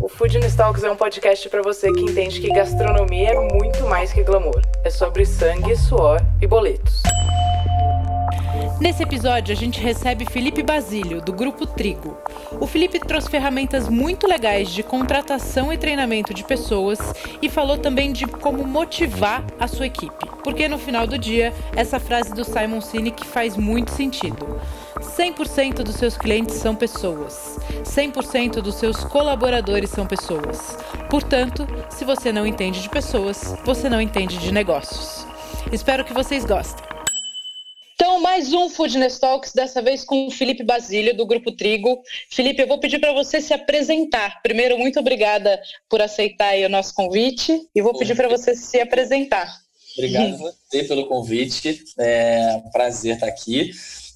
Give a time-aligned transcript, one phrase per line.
[0.00, 4.10] O Food Talks é um podcast para você que entende que gastronomia é muito mais
[4.10, 4.62] que glamour.
[4.82, 7.02] É sobre sangue, suor e boletos.
[8.80, 12.16] Nesse episódio, a gente recebe Felipe Basílio, do Grupo Trigo.
[12.58, 16.98] O Felipe trouxe ferramentas muito legais de contratação e treinamento de pessoas
[17.42, 20.26] e falou também de como motivar a sua equipe.
[20.42, 24.58] Porque no final do dia, essa frase do Simon Sinek faz muito sentido.
[24.98, 27.58] 100% dos seus clientes são pessoas.
[27.84, 30.76] 100% dos seus colaboradores são pessoas.
[31.08, 35.26] Portanto, se você não entende de pessoas, você não entende de negócios.
[35.72, 36.84] Espero que vocês gostem.
[37.94, 42.02] Então, mais um Foodness Talks, dessa vez com o Felipe Basílio, do Grupo Trigo.
[42.30, 44.40] Felipe, eu vou pedir para você se apresentar.
[44.42, 49.54] Primeiro, muito obrigada por aceitar o nosso convite e vou pedir para você se apresentar.
[49.98, 53.72] Obrigado você pelo convite, é um prazer estar aqui.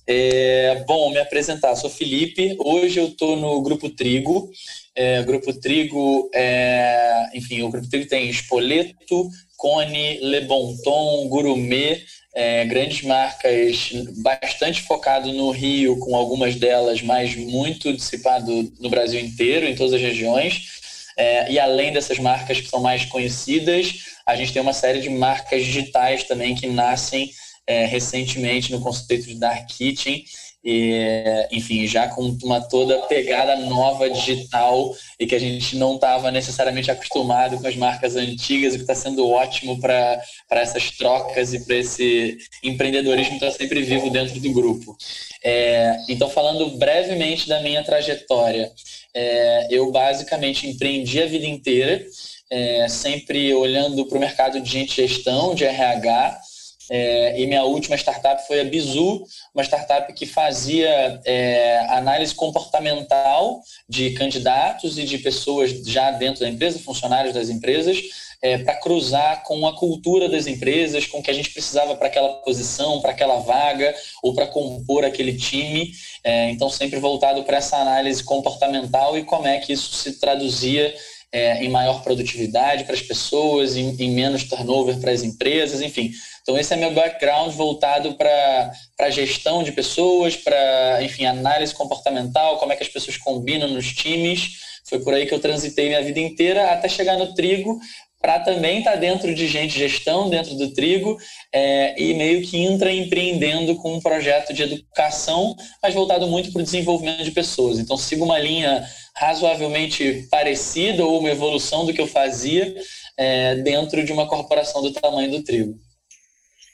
[0.06, 4.50] É, bom, me apresentar, sou Felipe, hoje eu estou no Grupo Trigo.
[4.94, 12.02] É, Grupo Trigo, é, enfim, o Grupo Trigo tem Espoleto, Cone, Le Bon Ton, Gourmet,
[12.34, 19.20] é, grandes marcas bastante focado no Rio, com algumas delas, mas muito dissipado no Brasil
[19.20, 20.74] inteiro, em todas as regiões.
[21.16, 25.08] É, e além dessas marcas que são mais conhecidas, a gente tem uma série de
[25.08, 27.30] marcas digitais também que nascem
[27.66, 30.24] é, recentemente no conceito de Dark Kitchen
[30.64, 36.30] e, enfim, já com uma toda pegada nova digital e que a gente não estava
[36.30, 41.66] necessariamente acostumado com as marcas antigas, o que está sendo ótimo para essas trocas e
[41.66, 44.96] para esse empreendedorismo estar tá sempre vivo dentro do grupo.
[45.42, 48.72] É, então, falando brevemente da minha trajetória,
[49.12, 52.02] é, eu basicamente empreendi a vida inteira,
[52.50, 56.40] é, sempre olhando para o mercado de gestão, de RH,
[56.90, 59.24] é, e minha última startup foi a Bizu,
[59.54, 66.48] uma startup que fazia é, análise comportamental de candidatos e de pessoas já dentro da
[66.48, 67.98] empresa, funcionários das empresas,
[68.42, 72.08] é, para cruzar com a cultura das empresas, com o que a gente precisava para
[72.08, 75.90] aquela posição, para aquela vaga ou para compor aquele time.
[76.22, 80.94] É, então, sempre voltado para essa análise comportamental e como é que isso se traduzia
[81.32, 86.12] é, em maior produtividade para as pessoas, em, em menos turnover para as empresas, enfim
[86.44, 92.58] então, esse é meu background voltado para a gestão de pessoas, para, enfim, análise comportamental,
[92.58, 94.58] como é que as pessoas combinam nos times.
[94.86, 97.80] Foi por aí que eu transitei minha vida inteira até chegar no trigo,
[98.20, 101.16] para também estar tá dentro de gente gestão, dentro do trigo,
[101.50, 106.60] é, e meio que entra empreendendo com um projeto de educação, mas voltado muito para
[106.60, 107.78] o desenvolvimento de pessoas.
[107.78, 112.74] Então, sigo uma linha razoavelmente parecida ou uma evolução do que eu fazia
[113.16, 115.83] é, dentro de uma corporação do tamanho do trigo.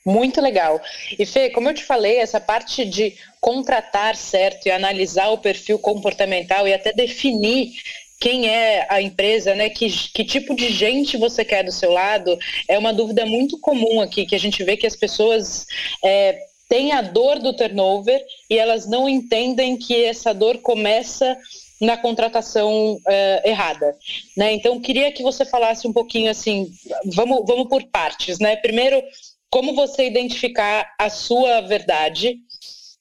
[0.05, 0.81] Muito legal.
[1.19, 5.79] E Fê, como eu te falei, essa parte de contratar certo e analisar o perfil
[5.79, 7.73] comportamental e até definir
[8.19, 9.71] quem é a empresa, né?
[9.71, 14.01] Que, que tipo de gente você quer do seu lado, é uma dúvida muito comum
[14.01, 15.67] aqui, que a gente vê que as pessoas
[16.05, 21.37] é, têm a dor do turnover e elas não entendem que essa dor começa
[21.81, 23.97] na contratação uh, errada,
[24.37, 24.53] né?
[24.53, 26.71] Então queria que você falasse um pouquinho assim,
[27.07, 28.55] vamos, vamos por partes, né?
[28.57, 29.03] Primeiro
[29.51, 32.39] como você identificar a sua verdade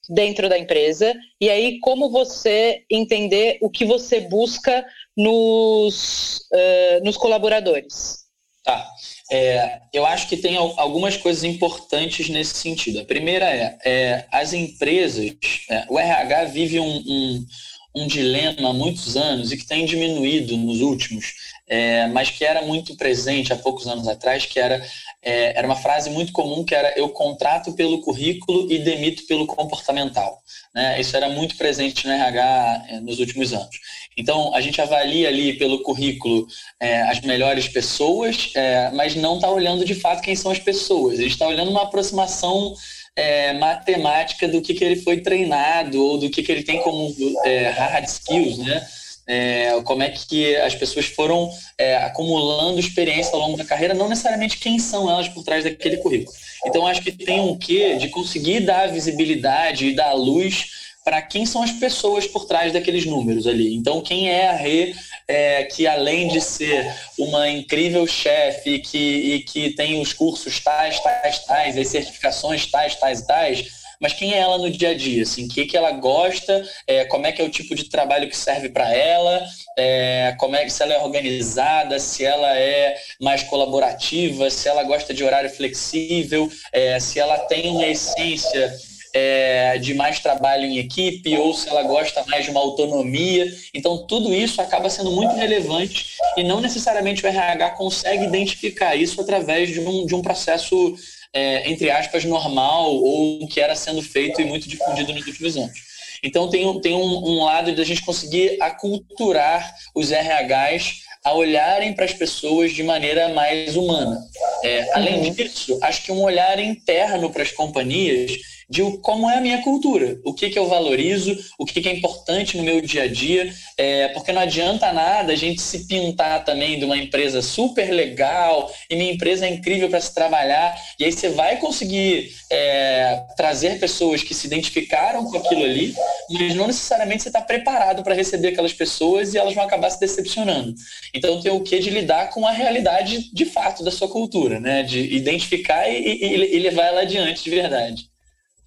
[0.08, 4.84] dentro da empresa e aí como você entender o que você busca
[5.16, 8.20] nos, uh, nos colaboradores.
[8.64, 8.86] Tá.
[9.32, 13.00] É, eu acho que tem algumas coisas importantes nesse sentido.
[13.00, 15.32] A primeira é, é as empresas,
[15.70, 17.46] é, o RH vive um, um,
[17.94, 21.32] um, dilema há muitos anos e que tem diminuído nos últimos,
[21.68, 24.84] é, mas que era muito presente há poucos anos atrás, que era
[25.22, 29.46] é, era uma frase muito comum que era eu contrato pelo currículo e demito pelo
[29.46, 30.42] comportamental.
[30.74, 31.00] Né?
[31.00, 33.76] Isso era muito presente no RH é, nos últimos anos.
[34.16, 36.46] Então, a gente avalia ali pelo currículo
[36.78, 41.18] é, as melhores pessoas, é, mas não está olhando de fato quem são as pessoas.
[41.18, 42.74] A gente está olhando uma aproximação
[43.14, 47.14] é, matemática do que, que ele foi treinado ou do que, que ele tem como
[47.44, 48.86] é, hard skills, né?
[49.30, 54.08] É, como é que as pessoas foram é, acumulando experiência ao longo da carreira, não
[54.08, 56.36] necessariamente quem são elas por trás daquele currículo.
[56.66, 61.46] Então, acho que tem um quê de conseguir dar visibilidade e dar luz para quem
[61.46, 63.74] são as pessoas por trás daqueles números ali.
[63.74, 64.94] Então, quem é a Rê,
[65.26, 71.00] é, que além de ser uma incrível chefe que, e que tem os cursos tais,
[71.00, 75.22] tais, tais, as certificações tais, tais tais, mas quem é ela no dia a dia?
[75.22, 78.28] Assim, o que, que ela gosta, é, como é que é o tipo de trabalho
[78.28, 79.44] que serve para ela,
[79.78, 85.12] é, como é, se ela é organizada, se ela é mais colaborativa, se ela gosta
[85.12, 88.74] de horário flexível, é, se ela tem uma essência
[89.12, 93.52] é, de mais trabalho em equipe ou se ela gosta mais de uma autonomia.
[93.74, 99.20] Então, tudo isso acaba sendo muito relevante e não necessariamente o RH consegue identificar isso
[99.20, 100.96] através de um, de um processo
[101.32, 105.90] é, entre aspas, normal ou que era sendo feito e muito difundido nos últimos anos.
[106.22, 111.92] Então tem, tem um, um lado de a gente conseguir aculturar os RHs a olharem
[111.92, 114.18] para as pessoas de maneira mais humana.
[114.62, 115.34] É, além uhum.
[115.34, 118.32] disso, acho que um olhar interno para as companhias
[118.70, 121.92] de como é a minha cultura, o que, que eu valorizo, o que, que é
[121.92, 126.44] importante no meu dia a dia, é, porque não adianta nada a gente se pintar
[126.44, 131.04] também de uma empresa super legal e minha empresa é incrível para se trabalhar, e
[131.04, 135.92] aí você vai conseguir é, trazer pessoas que se identificaram com aquilo ali,
[136.30, 139.98] mas não necessariamente você está preparado para receber aquelas pessoas e elas vão acabar se
[139.98, 140.74] decepcionando.
[141.12, 144.84] Então tem o que de lidar com a realidade de fato da sua cultura, né?
[144.84, 148.09] de identificar e, e, e levar ela adiante de verdade.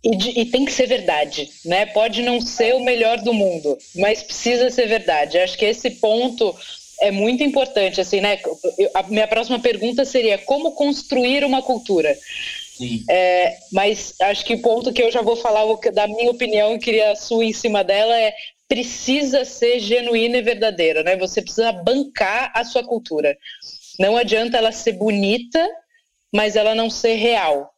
[0.03, 1.85] E, de, e, tem que ser verdade, né?
[1.85, 5.37] Pode não ser o melhor do mundo, mas precisa ser verdade.
[5.37, 6.53] Acho que esse ponto
[6.99, 8.39] é muito importante, assim, né?
[8.93, 12.17] A minha próxima pergunta seria como construir uma cultura.
[13.09, 15.63] É, mas acho que o ponto que eu já vou falar
[15.93, 18.33] da minha opinião, queria a sua em cima dela é
[18.67, 21.15] precisa ser genuína e verdadeira, né?
[21.17, 23.37] Você precisa bancar a sua cultura.
[23.99, 25.69] Não adianta ela ser bonita,
[26.33, 27.72] mas ela não ser real.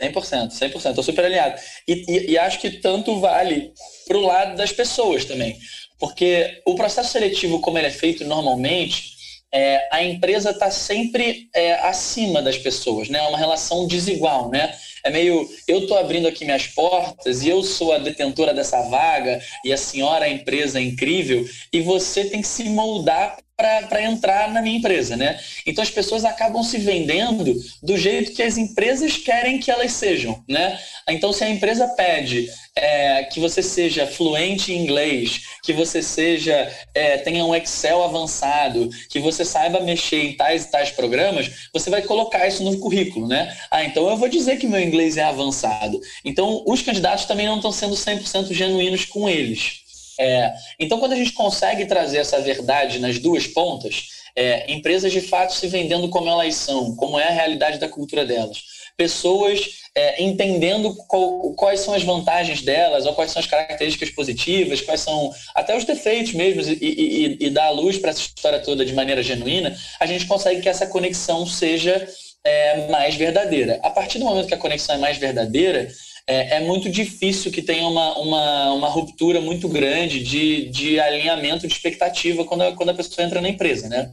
[0.00, 1.60] 100%, 100%, estou super alinhado.
[1.88, 3.72] E, e, e, acho que tanto vale
[4.06, 5.56] para o lado das pessoas também.
[5.98, 9.16] Porque o processo seletivo, como ele é feito normalmente,
[9.52, 13.20] é, a empresa está sempre é, acima das pessoas, né?
[13.20, 14.74] É uma relação desigual, né?
[15.02, 19.40] É meio, eu estou abrindo aqui minhas portas e eu sou a detentora dessa vaga
[19.64, 24.52] e a senhora, a empresa é incrível e você tem que se moldar para entrar
[24.52, 25.40] na minha empresa, né?
[25.64, 30.44] Então as pessoas acabam se vendendo do jeito que as empresas querem que elas sejam,
[30.46, 30.78] né?
[31.08, 36.70] Então se a empresa pede é, que você seja fluente em inglês, que você seja
[36.94, 41.88] é, tenha um Excel avançado, que você saiba mexer em tais e tais programas, você
[41.88, 43.56] vai colocar isso no currículo, né?
[43.70, 45.98] Ah, então eu vou dizer que meu inglês é avançado.
[46.22, 49.85] Então os candidatos também não estão sendo 100% genuínos com eles.
[50.18, 55.20] É, então, quando a gente consegue trazer essa verdade nas duas pontas, é, empresas de
[55.20, 58.62] fato se vendendo como elas são, como é a realidade da cultura delas,
[58.96, 64.82] pessoas é, entendendo qual, quais são as vantagens delas, ou quais são as características positivas,
[64.82, 68.60] quais são até os defeitos mesmo, e, e, e dar a luz para essa história
[68.60, 72.06] toda de maneira genuína, a gente consegue que essa conexão seja
[72.44, 73.80] é, mais verdadeira.
[73.82, 75.88] A partir do momento que a conexão é mais verdadeira,
[76.28, 81.68] é, é, muito difícil que tenha uma, uma, uma ruptura muito grande de, de alinhamento
[81.68, 83.88] de expectativa quando a, quando a pessoa entra na empresa.
[83.88, 84.12] Né?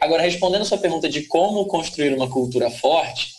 [0.00, 3.34] Agora, respondendo a sua pergunta de como construir uma cultura forte,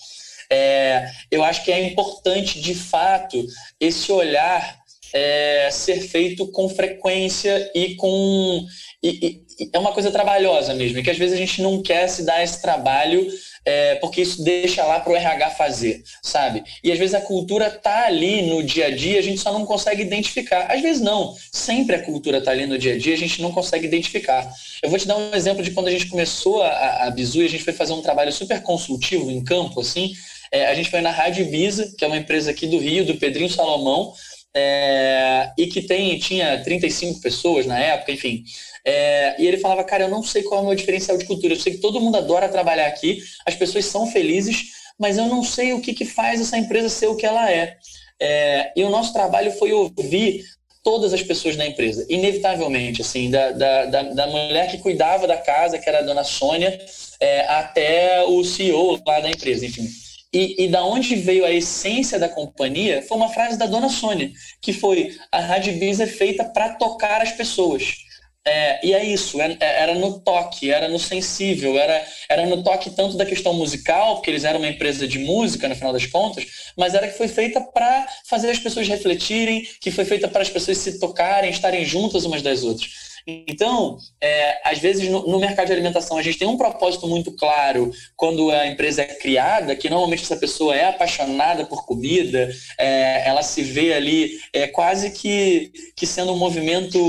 [0.52, 3.44] é, eu acho que é importante, de fato,
[3.80, 4.82] esse olhar
[5.14, 8.66] é, ser feito com frequência e com.
[9.04, 9.42] E,
[9.72, 12.62] é uma coisa trabalhosa mesmo, que às vezes a gente não quer se dar esse
[12.62, 13.28] trabalho
[13.64, 16.64] é, porque isso deixa lá para o RH fazer, sabe?
[16.84, 19.66] E às vezes a cultura tá ali no dia a dia, a gente só não
[19.66, 20.72] consegue identificar.
[20.72, 23.52] Às vezes não, sempre a cultura tá ali no dia a dia, a gente não
[23.52, 24.52] consegue identificar.
[24.82, 27.46] Eu vou te dar um exemplo de quando a gente começou a, a Bizu e
[27.46, 30.12] a gente foi fazer um trabalho super consultivo em campo, assim.
[30.52, 33.16] É, a gente foi na Rádio Ibiza, que é uma empresa aqui do Rio, do
[33.16, 34.14] Pedrinho Salomão,
[34.54, 38.44] é, e que tem, tinha 35 pessoas na época, enfim.
[38.86, 41.54] É, e ele falava, cara, eu não sei qual é o meu diferencial de cultura.
[41.54, 45.44] Eu sei que todo mundo adora trabalhar aqui, as pessoas são felizes, mas eu não
[45.44, 47.78] sei o que, que faz essa empresa ser o que ela é.
[48.20, 50.44] é e o nosso trabalho foi ouvir
[50.84, 55.38] todas as pessoas da empresa, inevitavelmente, assim, da, da, da, da mulher que cuidava da
[55.38, 56.80] casa, que era a dona Sônia,
[57.20, 59.88] é, até o CEO lá da empresa, enfim.
[60.34, 64.32] E, e, da onde veio a essência da companhia foi uma frase da dona Sônia,
[64.62, 67.96] que foi: a Biz é feita para tocar as pessoas.
[68.44, 72.64] É, e é isso, é, é, era no toque, era no sensível, era, era no
[72.64, 76.08] toque tanto da questão musical, porque eles eram uma empresa de música, no final das
[76.08, 76.46] contas,
[76.76, 80.50] mas era que foi feita para fazer as pessoas refletirem, que foi feita para as
[80.50, 83.11] pessoas se tocarem, estarem juntas umas das outras.
[83.48, 87.32] Então, é, às vezes no, no, mercado de alimentação a gente tem um propósito muito
[87.32, 93.28] claro quando a empresa é criada, que normalmente essa pessoa é apaixonada por comida, é,
[93.28, 97.00] ela se vê ali é, quase que, que sendo um movimento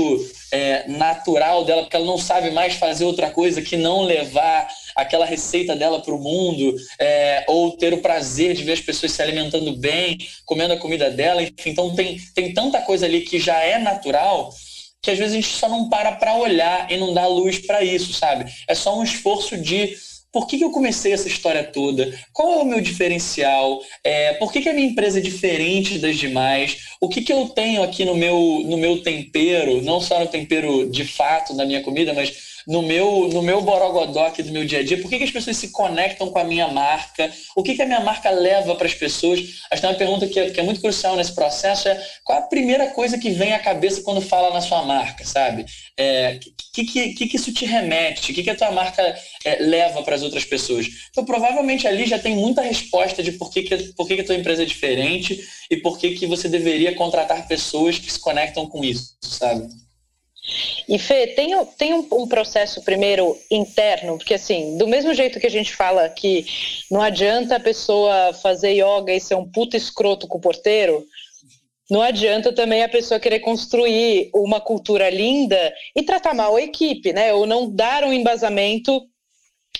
[0.51, 5.25] é, natural dela, porque ela não sabe mais fazer outra coisa que não levar aquela
[5.25, 9.21] receita dela para o mundo, é, ou ter o prazer de ver as pessoas se
[9.21, 11.71] alimentando bem, comendo a comida dela, enfim.
[11.71, 14.53] Então tem, tem tanta coisa ali que já é natural
[15.03, 17.83] que às vezes a gente só não para para olhar e não dá luz para
[17.83, 18.49] isso, sabe?
[18.67, 19.97] É só um esforço de
[20.31, 22.11] por que, que, eu comecei essa história toda?
[22.31, 23.79] Qual é o meu diferencial?
[24.03, 26.77] É, por que, que a minha empresa é diferente das demais?
[26.99, 30.89] O que, que eu tenho aqui no meu, no meu tempero, não só no tempero
[30.89, 34.79] de fato da minha comida, mas no meu, no meu borogodó aqui do meu dia
[34.79, 35.01] a dia?
[35.01, 37.31] Por que, que as pessoas se conectam com a minha marca?
[37.55, 39.39] O que, que a minha marca leva para as pessoas?
[39.71, 42.43] Acho que uma pergunta que é, que é muito crucial nesse processo é qual a
[42.43, 45.65] primeira coisa que vem à cabeça quando fala na sua marca, sabe?
[45.97, 46.39] É,
[46.73, 48.31] que, que, que, que isso te remete?
[48.31, 49.01] O que, que a tua marca
[49.45, 50.87] é, leva para as outras pessoas?
[51.11, 54.25] Então, provavelmente ali já tem muita resposta de por que, que, por que, que a
[54.25, 55.39] tua empresa é diferente
[55.69, 59.67] e por que, que você deveria contratar pessoas que se conectam com isso, sabe?
[60.89, 65.47] E Fê, tem, tem um, um, processo primeiro interno, porque assim, do mesmo jeito que
[65.47, 66.45] a gente fala que
[66.91, 71.07] não adianta a pessoa fazer yoga e ser um puto escroto com o porteiro,
[71.89, 77.13] não adianta também a pessoa querer construir uma cultura linda e tratar mal a equipe,
[77.13, 77.33] né?
[77.33, 79.07] Ou não dar um embasamento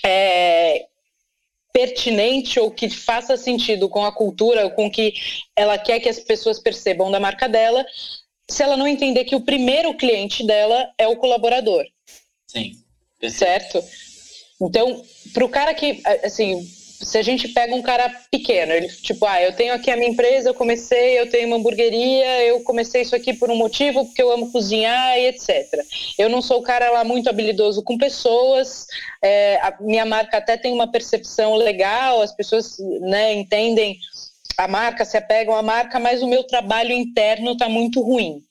[0.02, 0.86] é,
[1.72, 5.12] pertinente ou que faça sentido com a cultura, com que
[5.56, 7.84] ela quer que as pessoas percebam da marca dela,
[8.48, 11.84] se ela não entender que o primeiro cliente dela é o colaborador.
[12.46, 12.72] Sim.
[13.30, 13.82] Certo?
[14.60, 16.62] Então, para o cara que, assim,
[17.04, 20.08] se a gente pega um cara pequeno, ele tipo, ah, eu tenho aqui a minha
[20.08, 24.22] empresa, eu comecei, eu tenho uma hamburgueria, eu comecei isso aqui por um motivo, porque
[24.22, 25.66] eu amo cozinhar e etc.
[26.18, 28.86] Eu não sou o cara lá muito habilidoso com pessoas,
[29.22, 33.98] é, a minha marca até tem uma percepção legal, as pessoas né, entendem
[34.56, 38.38] a marca, se apegam à marca, mas o meu trabalho interno está muito ruim.
[38.38, 38.42] O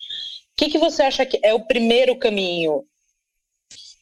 [0.56, 2.84] que, que você acha que é o primeiro caminho?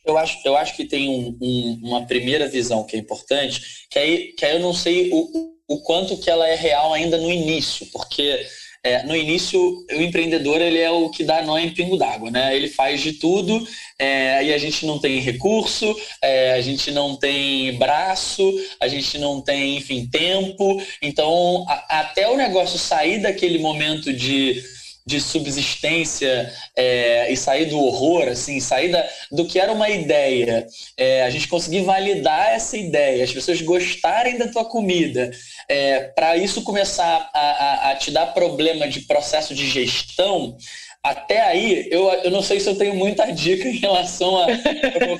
[0.05, 3.99] Eu acho, eu acho que tem um, um, uma primeira visão que é importante, que
[3.99, 7.31] aí, que aí eu não sei o, o quanto que ela é real ainda no
[7.31, 8.45] início, porque
[8.83, 9.59] é, no início,
[9.91, 12.55] o empreendedor ele é o que dá nó em pingo d'água, né?
[12.55, 13.67] Ele faz de tudo
[13.99, 19.19] é, e a gente não tem recurso, é, a gente não tem braço, a gente
[19.19, 20.81] não tem, enfim, tempo.
[20.99, 24.63] Então, a, até o negócio sair daquele momento de
[25.05, 30.65] de subsistência é, e sair do horror, assim, sair da, do que era uma ideia,
[30.97, 35.31] é, a gente conseguir validar essa ideia, as pessoas gostarem da tua comida,
[35.67, 40.55] é, para isso começar a, a, a, te dar problema de processo de gestão,
[41.03, 44.45] até aí, eu, eu não sei se eu tenho muita dica em relação a.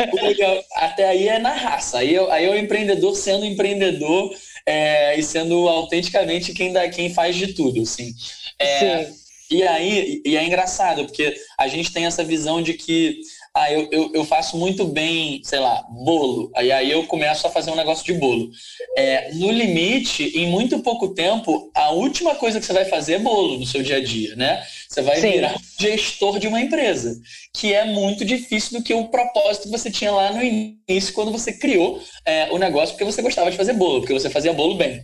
[0.76, 1.98] até aí é na raça.
[1.98, 4.32] Aí, eu, aí é o empreendedor sendo empreendedor
[4.64, 7.82] é, e sendo autenticamente quem, dá, quem faz de tudo.
[7.82, 8.14] Assim.
[8.60, 9.21] É, Sim.
[9.52, 13.20] E aí, e é engraçado, porque a gente tem essa visão de que
[13.54, 16.50] ah, eu, eu, eu, faço muito bem, sei lá, bolo.
[16.56, 18.50] Aí, aí eu começo a fazer um negócio de bolo.
[18.98, 23.20] É, no limite, em muito pouco tempo, a última coisa que você vai fazer é
[23.20, 24.64] bolo no seu dia a dia, né?
[24.88, 25.32] Você vai Sim.
[25.32, 27.20] virar gestor de uma empresa,
[27.54, 31.32] que é muito difícil do que o propósito que você tinha lá no início, quando
[31.32, 34.76] você criou é, o negócio, porque você gostava de fazer bolo, porque você fazia bolo
[34.76, 35.04] bem.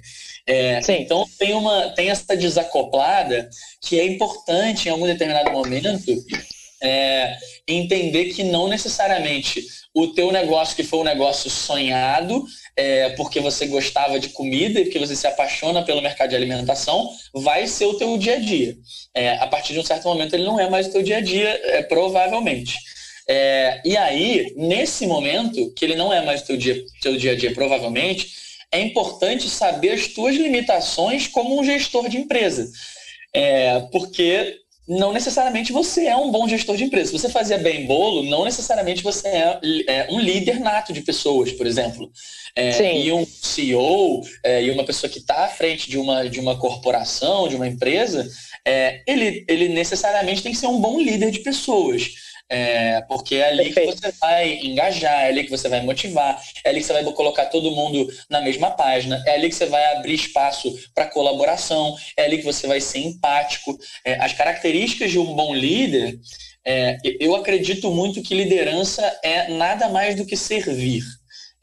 [0.50, 3.50] É, então tem uma tem essa desacoplada
[3.82, 5.90] que é importante em algum determinado momento
[6.82, 7.36] é,
[7.68, 12.46] entender que não necessariamente o teu negócio que foi um negócio sonhado
[12.78, 17.10] é, porque você gostava de comida e porque você se apaixona pelo mercado de alimentação
[17.34, 18.78] vai ser o teu dia a dia.
[19.14, 21.22] É, a partir de um certo momento ele não é mais o teu dia a
[21.22, 22.78] dia é, provavelmente.
[23.28, 27.32] É, e aí nesse momento que ele não é mais o teu dia, teu dia
[27.34, 32.70] a dia provavelmente é importante saber as tuas limitações como um gestor de empresa.
[33.34, 34.58] É, porque
[34.88, 37.12] não necessariamente você é um bom gestor de empresa.
[37.12, 41.52] Se você fazia bem bolo, não necessariamente você é, é um líder nato de pessoas,
[41.52, 42.10] por exemplo.
[42.56, 46.40] É, e um CEO é, e uma pessoa que está à frente de uma, de
[46.40, 48.28] uma corporação, de uma empresa,
[48.66, 52.27] é, ele, ele necessariamente tem que ser um bom líder de pessoas.
[52.50, 53.96] É, porque é ali Perfeito.
[53.96, 57.04] que você vai engajar, é ali que você vai motivar, é ali que você vai
[57.04, 61.96] colocar todo mundo na mesma página, é ali que você vai abrir espaço para colaboração,
[62.16, 63.78] é ali que você vai ser empático.
[64.06, 66.18] É, as características de um bom líder,
[66.66, 71.04] é, eu acredito muito que liderança é nada mais do que servir.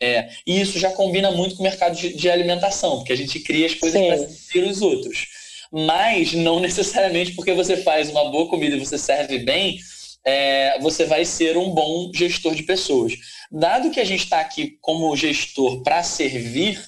[0.01, 3.41] É, e isso já combina muito com o mercado de, de alimentação, porque a gente
[3.41, 5.27] cria as coisas para servir os outros.
[5.73, 9.79] Mas não necessariamente porque você faz uma boa comida e você serve bem,
[10.25, 13.13] é, você vai ser um bom gestor de pessoas.
[13.51, 16.83] Dado que a gente está aqui como gestor para servir,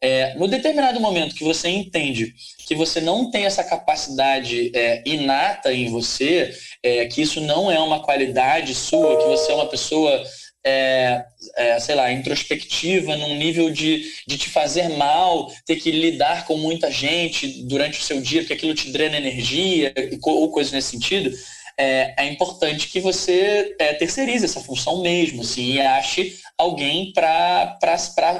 [0.00, 2.34] é, no determinado momento que você entende
[2.66, 6.52] que você não tem essa capacidade é, inata em você,
[6.82, 10.22] é, que isso não é uma qualidade sua, que você é uma pessoa
[10.66, 11.24] é,
[11.56, 16.56] é, sei lá, introspectiva, num nível de, de te fazer mal, ter que lidar com
[16.56, 21.30] muita gente durante o seu dia, porque aquilo te drena energia, ou coisas nesse sentido,
[21.78, 27.78] é, é importante que você é, terceirize essa função mesmo, assim, e ache alguém para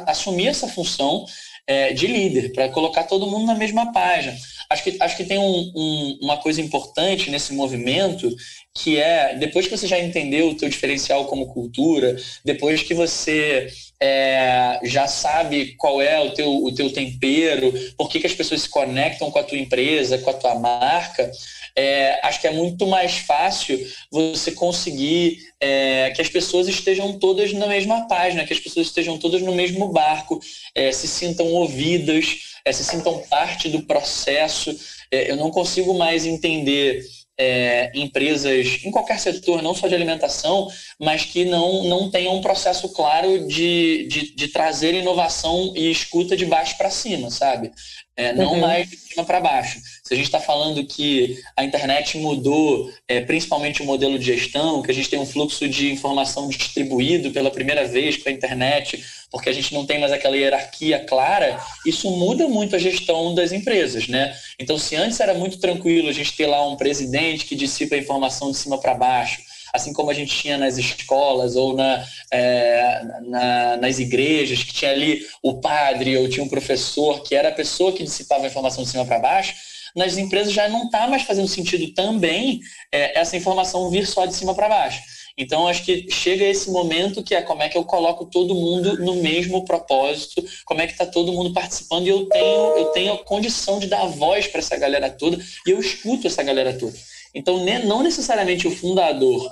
[0.06, 1.26] assumir essa função
[1.66, 4.36] é, de líder, para colocar todo mundo na mesma página.
[4.70, 8.34] Acho que, acho que tem um, um, uma coisa importante nesse movimento,
[8.74, 13.68] que é, depois que você já entendeu o teu diferencial como cultura, depois que você
[14.00, 18.62] é, já sabe qual é o teu, o teu tempero, por que, que as pessoas
[18.62, 21.30] se conectam com a tua empresa, com a tua marca,
[21.76, 23.78] é, acho que é muito mais fácil
[24.10, 29.18] você conseguir é, que as pessoas estejam todas na mesma página, que as pessoas estejam
[29.18, 30.40] todas no mesmo barco,
[30.74, 34.74] é, se sintam ouvidas, é, se sintam parte do processo.
[35.10, 37.04] É, eu não consigo mais entender
[37.38, 40.68] é, empresas em qualquer setor, não só de alimentação,
[40.98, 46.36] mas que não, não tenham um processo claro de, de, de trazer inovação e escuta
[46.36, 47.70] de baixo para cima, sabe?
[48.16, 48.60] É, não uhum.
[48.60, 49.78] mais de cima para baixo.
[50.02, 54.82] Se a gente está falando que a internet mudou, é, principalmente o modelo de gestão,
[54.82, 59.04] que a gente tem um fluxo de informação distribuído pela primeira vez com a internet,
[59.30, 63.52] porque a gente não tem mais aquela hierarquia clara, isso muda muito a gestão das
[63.52, 64.34] empresas, né?
[64.58, 67.98] Então, se antes era muito tranquilo a gente ter lá um presidente que dissipa a
[67.98, 69.42] informação de cima para baixo,
[69.76, 74.90] assim como a gente tinha nas escolas ou na, é, na, nas igrejas, que tinha
[74.90, 78.82] ali o padre ou tinha um professor que era a pessoa que dissipava a informação
[78.82, 79.54] de cima para baixo,
[79.94, 82.60] nas empresas já não está mais fazendo sentido também
[82.92, 85.00] é, essa informação vir só de cima para baixo.
[85.38, 88.98] Então, acho que chega esse momento que é como é que eu coloco todo mundo
[89.04, 93.12] no mesmo propósito, como é que está todo mundo participando e eu tenho, eu tenho
[93.12, 96.96] a condição de dar voz para essa galera toda e eu escuto essa galera toda.
[97.36, 99.46] Então, não necessariamente o fundador,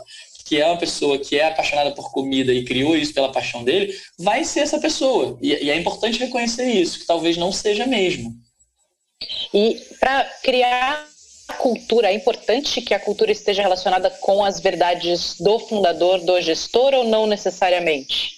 [0.46, 3.94] que é uma pessoa que é apaixonada por comida e criou isso pela paixão dele,
[4.18, 5.38] vai ser essa pessoa.
[5.40, 8.34] E, e é importante reconhecer isso, que talvez não seja mesmo.
[9.52, 11.06] E para criar
[11.48, 16.40] a cultura, é importante que a cultura esteja relacionada com as verdades do fundador, do
[16.40, 18.34] gestor, ou não necessariamente?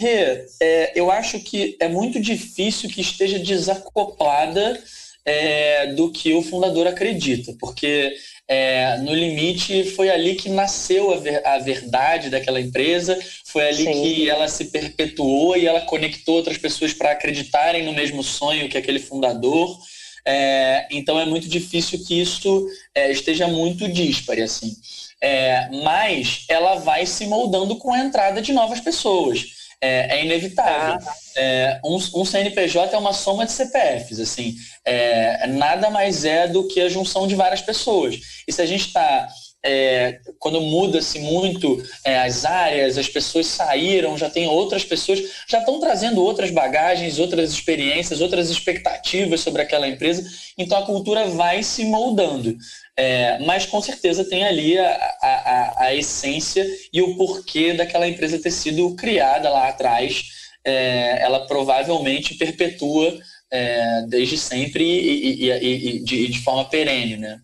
[0.00, 4.82] Rê, é, eu acho que é muito difícil que esteja desacoplada
[5.28, 8.14] é, do que o fundador acredita, porque
[8.48, 13.84] é, no limite foi ali que nasceu a, ver, a, verdade daquela empresa, foi ali
[13.84, 13.92] Sim.
[14.02, 18.78] que ela se perpetuou e ela conectou outras pessoas para acreditarem no mesmo sonho que
[18.78, 19.78] aquele fundador.
[20.26, 24.74] É, então é muito difícil que isso é, esteja muito dispare assim.
[25.20, 30.98] É, mas ela vai se moldando com a entrada de novas pessoas é, é inevitável.
[31.06, 31.14] Ah.
[31.36, 36.66] É, um, um, CNPJ é uma soma de CPFs, assim, é, nada mais é do
[36.66, 38.18] que a junção de várias pessoas.
[38.46, 39.28] E se a gente está
[39.64, 45.58] é, quando muda-se muito é, as áreas, as pessoas saíram, já tem outras pessoas, já
[45.58, 50.24] estão trazendo outras bagagens, outras experiências, outras expectativas sobre aquela empresa,
[50.56, 52.56] então a cultura vai se moldando.
[53.00, 58.42] É, mas com certeza tem ali a, a, a, essência e o porquê daquela empresa
[58.42, 60.24] ter sido criada lá atrás.
[60.64, 63.16] É, ela provavelmente perpetua
[63.52, 67.38] é, desde sempre e, e, e, e de, de, forma perene, né?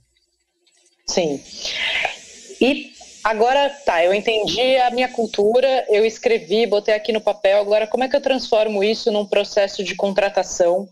[1.07, 1.41] Sim.
[2.61, 2.91] E
[3.23, 8.03] agora, tá, eu entendi a minha cultura, eu escrevi, botei aqui no papel, agora como
[8.03, 10.89] é que eu transformo isso num processo de contratação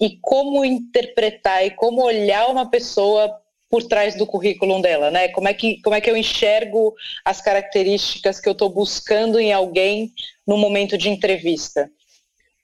[0.00, 3.36] e como interpretar e como olhar uma pessoa
[3.70, 5.28] por trás do currículo dela, né?
[5.28, 9.52] Como é que, como é que eu enxergo as características que eu estou buscando em
[9.52, 10.12] alguém
[10.46, 11.90] no momento de entrevista?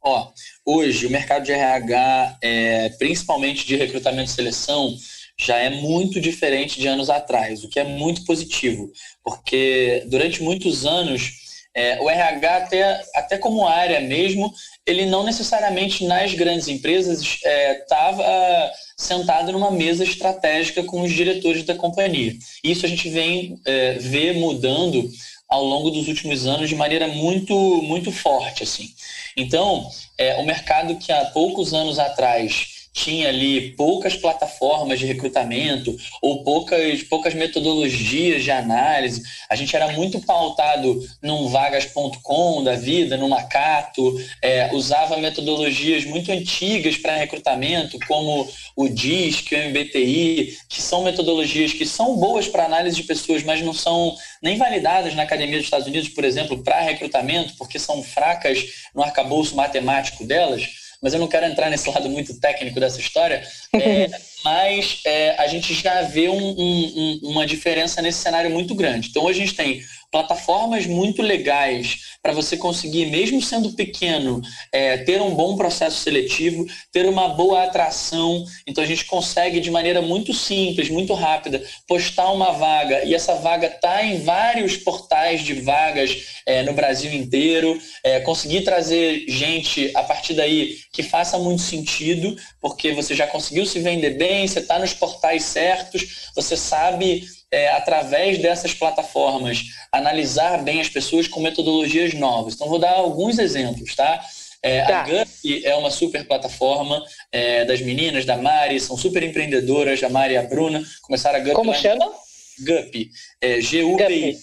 [0.03, 0.31] Ó,
[0.65, 4.95] hoje o mercado de RH, é, principalmente de recrutamento e seleção,
[5.39, 8.91] já é muito diferente de anos atrás, o que é muito positivo,
[9.23, 11.44] porque durante muitos anos
[11.75, 14.53] é, o RH até, até como área mesmo,
[14.87, 21.65] ele não necessariamente nas grandes empresas estava é, sentado numa mesa estratégica com os diretores
[21.65, 22.35] da companhia.
[22.63, 25.11] Isso a gente vem é, ver mudando
[25.49, 28.63] ao longo dos últimos anos de maneira muito, muito forte.
[28.63, 28.89] assim.
[29.37, 35.95] Então, é, o mercado que há poucos anos atrás tinha ali poucas plataformas de recrutamento
[36.23, 39.21] ou poucas, poucas metodologias de análise.
[39.51, 46.31] A gente era muito pautado num vagas.com da vida, no Macato, é, usava metodologias muito
[46.31, 52.65] antigas para recrutamento, como o DISC, o MBTI, que são metodologias que são boas para
[52.65, 56.63] análise de pessoas, mas não são nem validadas na Academia dos Estados Unidos, por exemplo,
[56.63, 61.87] para recrutamento, porque são fracas no arcabouço matemático delas mas eu não quero entrar nesse
[61.91, 63.47] lado muito técnico dessa história.
[63.75, 64.09] É,
[64.43, 69.11] mas é, a gente já vê um, um, uma diferença nesse cenário muito grande.
[69.11, 69.83] Então, hoje a gente tem
[70.15, 76.65] plataformas muito legais para você conseguir, mesmo sendo pequeno, é, ter um bom processo seletivo,
[76.93, 78.45] ter uma boa atração.
[78.65, 83.35] Então a gente consegue de maneira muito simples, muito rápida, postar uma vaga e essa
[83.35, 87.77] vaga está em vários portais de vagas é, no Brasil inteiro.
[88.05, 93.67] É, conseguir trazer gente a partir daí que faça muito sentido, porque você já conseguiu
[93.67, 97.25] se vender bem, você está nos portais certos, você sabe
[97.55, 99.63] é, através dessas plataformas,
[99.93, 102.55] analisar bem as pessoas com metodologias novas.
[102.55, 104.21] Então, vou dar alguns exemplos, tá?
[104.61, 105.03] É, tá.
[105.03, 110.09] A GUP é uma super plataforma é, das meninas, da Mari, são super empreendedoras, a
[110.09, 111.55] Mari e a Bruna, começaram a GUP.
[111.55, 112.11] Como chama?
[112.59, 114.37] GUP, é, G-U-P-I.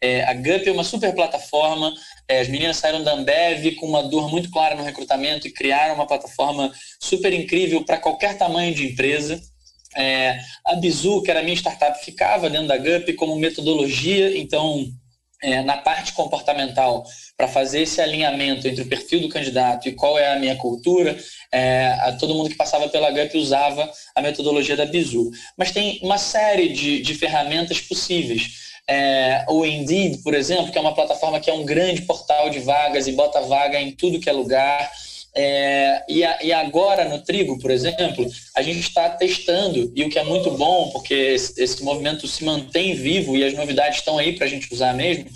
[0.00, 1.92] É, a GUP é uma super plataforma,
[2.28, 5.96] é, as meninas saíram da Ambev com uma dor muito clara no recrutamento e criaram
[5.96, 9.40] uma plataforma super incrível para qualquer tamanho de empresa.
[9.98, 14.86] É, a Bizu, que era a minha startup, ficava dentro da GUP como metodologia, então,
[15.42, 17.04] é, na parte comportamental,
[17.36, 21.18] para fazer esse alinhamento entre o perfil do candidato e qual é a minha cultura,
[21.52, 25.30] é, a, todo mundo que passava pela GUP usava a metodologia da Bizu.
[25.56, 28.68] Mas tem uma série de, de ferramentas possíveis.
[28.88, 32.60] É, o Indeed, por exemplo, que é uma plataforma que é um grande portal de
[32.60, 34.90] vagas e bota vaga em tudo que é lugar.
[35.34, 40.10] É, e, a, e, agora no trigo, por exemplo, a gente está testando, e o
[40.10, 44.18] que é muito bom, porque esse, esse, movimento se mantém vivo e as novidades estão
[44.18, 45.26] aí para a gente usar mesmo.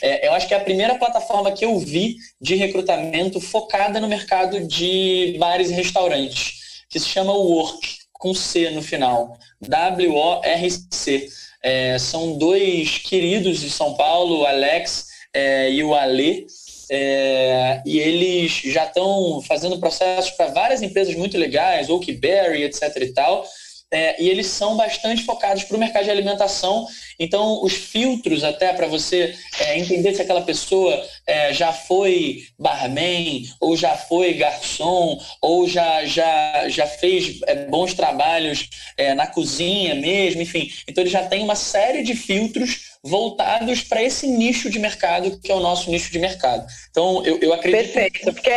[0.00, 4.06] É, eu acho que é a primeira plataforma que eu vi de recrutamento focada no
[4.06, 11.28] mercado de bares e restaurantes, que se chama Work, com C no final, W-O-R-C.
[11.62, 16.46] É, são dois queridos de São Paulo, Alex é, e o Ale,
[16.90, 22.96] é, e eles já estão fazendo processos para várias empresas muito legais, Oakberry, etc.
[23.02, 23.44] e tal.
[23.90, 26.86] É, e eles são bastante focados para o mercado de alimentação.
[27.18, 33.44] Então, os filtros até para você é, entender se aquela pessoa é, já foi barman,
[33.58, 39.94] ou já foi garçom, ou já, já, já fez é, bons trabalhos é, na cozinha
[39.94, 40.70] mesmo, enfim.
[40.86, 45.50] Então, ele já tem uma série de filtros voltados para esse nicho de mercado que
[45.50, 46.66] é o nosso nicho de mercado.
[46.90, 47.92] Então, eu, eu acredito.
[47.92, 48.50] Perfeito, porque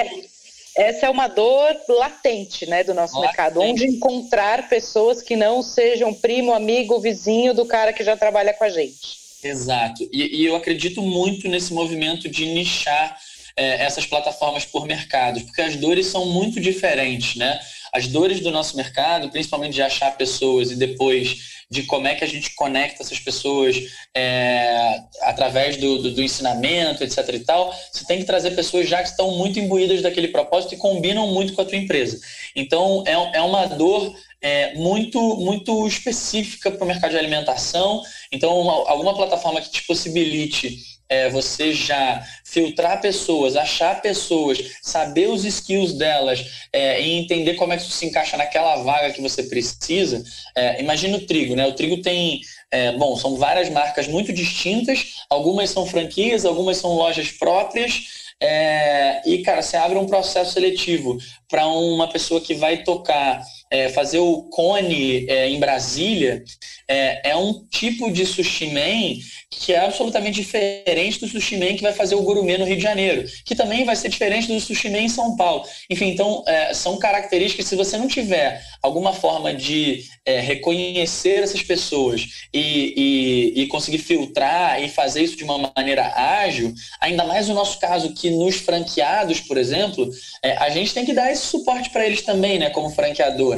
[0.75, 3.27] essa é uma dor latente né, do nosso latente.
[3.27, 3.61] mercado.
[3.61, 8.63] Onde encontrar pessoas que não sejam primo, amigo, vizinho do cara que já trabalha com
[8.63, 9.21] a gente.
[9.43, 10.07] Exato.
[10.11, 13.17] E, e eu acredito muito nesse movimento de nichar
[13.57, 17.59] é, essas plataformas por mercados, porque as dores são muito diferentes, né?
[17.93, 22.23] As dores do nosso mercado, principalmente de achar pessoas e depois de como é que
[22.25, 23.77] a gente conecta essas pessoas
[24.13, 27.29] é, através do, do, do, ensinamento, etc.
[27.33, 30.77] e tal, você tem que trazer pessoas já que estão muito imbuídas daquele propósito e
[30.77, 32.19] combinam muito com a tua empresa.
[32.53, 38.03] Então, é, é uma dor é, muito, muito específica para o mercado de alimentação.
[38.29, 45.27] Então, uma, alguma plataforma que te possibilite é, você já filtrar pessoas, achar pessoas, saber
[45.27, 49.21] os skills delas é, e entender como é que isso se encaixa naquela vaga que
[49.21, 50.23] você precisa.
[50.55, 51.67] É, imagina o trigo, né?
[51.67, 52.39] O trigo tem,
[52.71, 58.21] é, bom, são várias marcas muito distintas, algumas são franquias, algumas são lojas próprias.
[58.39, 61.17] É, e, cara, você abre um processo seletivo
[61.49, 66.43] para uma pessoa que vai tocar é, fazer o cone é, em Brasília
[66.87, 69.17] é, é, um tipo de sushi man
[69.49, 72.83] que é absolutamente diferente do sushi man que vai fazer o gourmet no Rio de
[72.83, 75.63] Janeiro, que também vai ser diferente do sushi man em São Paulo.
[75.89, 81.61] Enfim, então é, são características, se você não tiver alguma forma de é, reconhecer essas
[81.63, 87.47] pessoas e, e, e conseguir filtrar e fazer isso de uma maneira ágil, ainda mais
[87.47, 90.09] no nosso caso que nos franqueados, por exemplo,
[90.43, 92.89] é, a gente tem que dar esse suporte para eles também, né, como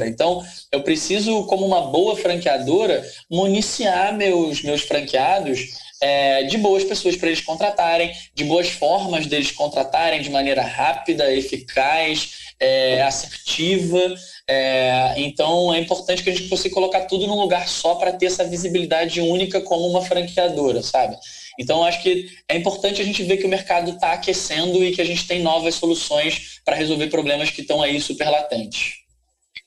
[0.06, 7.16] Então, eu preciso, como uma boa franqueadora, municiar meus, meus franqueados é, de boas pessoas
[7.16, 14.14] para eles contratarem, de boas formas deles contratarem de maneira rápida, eficaz, é, assertiva.
[14.46, 18.26] É, então é importante que a gente consiga colocar tudo num lugar só para ter
[18.26, 21.16] essa visibilidade única como uma franqueadora, sabe?
[21.58, 25.00] Então acho que é importante a gente ver que o mercado está aquecendo e que
[25.00, 29.03] a gente tem novas soluções para resolver problemas que estão aí super latentes.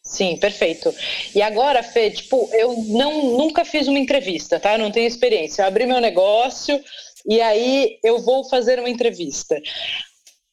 [0.08, 0.96] Sim, perfeito.
[1.36, 4.74] E agora, Fê, tipo, eu não, nunca fiz uma entrevista, tá?
[4.74, 5.62] Eu não tenho experiência.
[5.62, 6.82] Eu abri meu negócio
[7.28, 9.62] e aí eu vou fazer uma entrevista.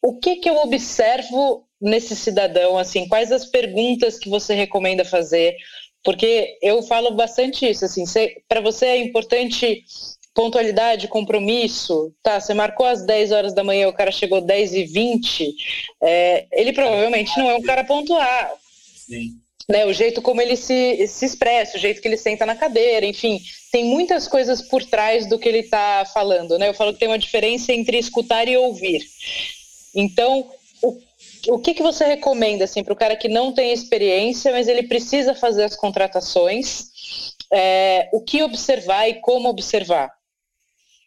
[0.02, 3.06] O que que eu observo nesse cidadão, assim?
[3.06, 5.56] Quais as perguntas que você recomenda fazer?
[6.02, 8.02] Porque eu falo bastante isso, assim,
[8.48, 9.84] para você é importante
[10.34, 12.40] pontualidade, compromisso, tá?
[12.40, 15.54] Você marcou às 10 horas da manhã, o cara chegou 10 e 20,
[16.02, 18.58] é, ele provavelmente não é um cara pontual.
[18.96, 22.54] Sim né, o jeito como ele se, se expressa, o jeito que ele senta na
[22.54, 23.40] cadeira, enfim,
[23.72, 26.58] tem muitas coisas por trás do que ele está falando.
[26.58, 26.68] Né?
[26.68, 29.02] Eu falo que tem uma diferença entre escutar e ouvir.
[29.94, 30.50] Então,
[30.82, 31.00] o,
[31.48, 34.84] o que, que você recomenda assim, para o cara que não tem experiência, mas ele
[34.84, 36.86] precisa fazer as contratações?
[37.52, 40.12] É, o que observar e como observar?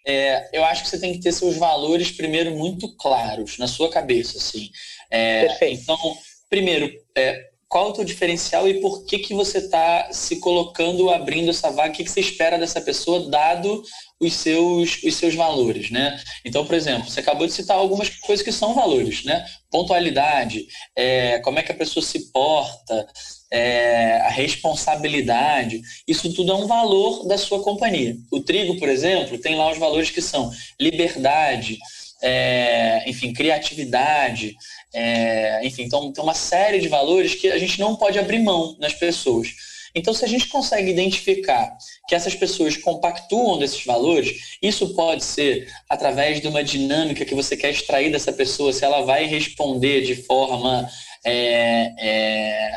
[0.06, 3.90] É, eu acho que você tem que ter seus valores primeiro muito claros na sua
[3.90, 4.72] cabeça, assim.
[5.12, 5.82] É, Perfeito.
[5.82, 6.18] Então,
[6.50, 11.10] primeiro, é, qual é o teu diferencial e por que, que você está se colocando,
[11.10, 13.84] abrindo essa vaga, o que, que você espera dessa pessoa, dado
[14.20, 16.20] os seus, os seus valores, né?
[16.46, 19.46] Então, por exemplo, você acabou de citar algumas coisas que são valores, né?
[19.70, 23.06] Pontualidade, é, como é que a pessoa se porta,
[23.52, 28.16] é, a responsabilidade, isso tudo é um valor da sua companhia.
[28.32, 31.78] O trigo, por exemplo, tem lá os valores que são liberdade,
[32.22, 34.56] é, enfim, criatividade,
[34.94, 38.76] é, enfim, então tem uma série de valores que a gente não pode abrir mão
[38.80, 39.50] nas pessoas.
[39.96, 41.76] Então, se a gente consegue identificar
[42.08, 47.58] que essas pessoas compactuam desses valores, isso pode ser através de uma dinâmica que você
[47.58, 50.88] quer extrair dessa pessoa, se ela vai responder de forma
[51.26, 52.72] é, é,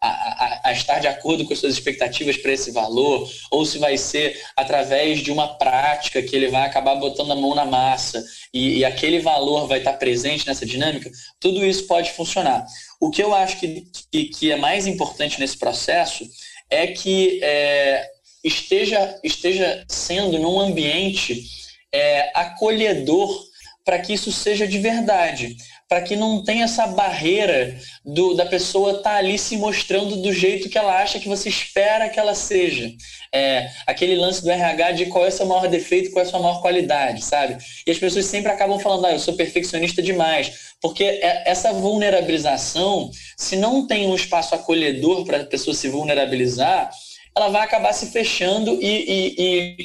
[0.00, 3.96] a, a, estar de acordo com as suas expectativas para esse valor, ou se vai
[3.96, 8.78] ser através de uma prática que ele vai acabar botando a mão na massa e,
[8.78, 12.64] e aquele valor vai estar presente nessa dinâmica, tudo isso pode funcionar.
[13.00, 16.28] O que eu acho que, que, que é mais importante nesse processo
[16.68, 18.08] é que é,
[18.44, 21.44] esteja, esteja sendo num ambiente
[21.92, 23.44] é, acolhedor
[23.84, 25.56] para que isso seja de verdade
[25.90, 30.32] para que não tenha essa barreira do, da pessoa estar tá ali se mostrando do
[30.32, 32.92] jeito que ela acha que você espera que ela seja.
[33.32, 36.30] É, aquele lance do RH de qual é o seu maior defeito, qual é a
[36.30, 37.58] sua maior qualidade, sabe?
[37.84, 40.70] E as pessoas sempre acabam falando, ah, eu sou perfeccionista demais.
[40.80, 46.88] Porque é, essa vulnerabilização, se não tem um espaço acolhedor para a pessoa se vulnerabilizar,
[47.36, 49.34] ela vai acabar se fechando e, e,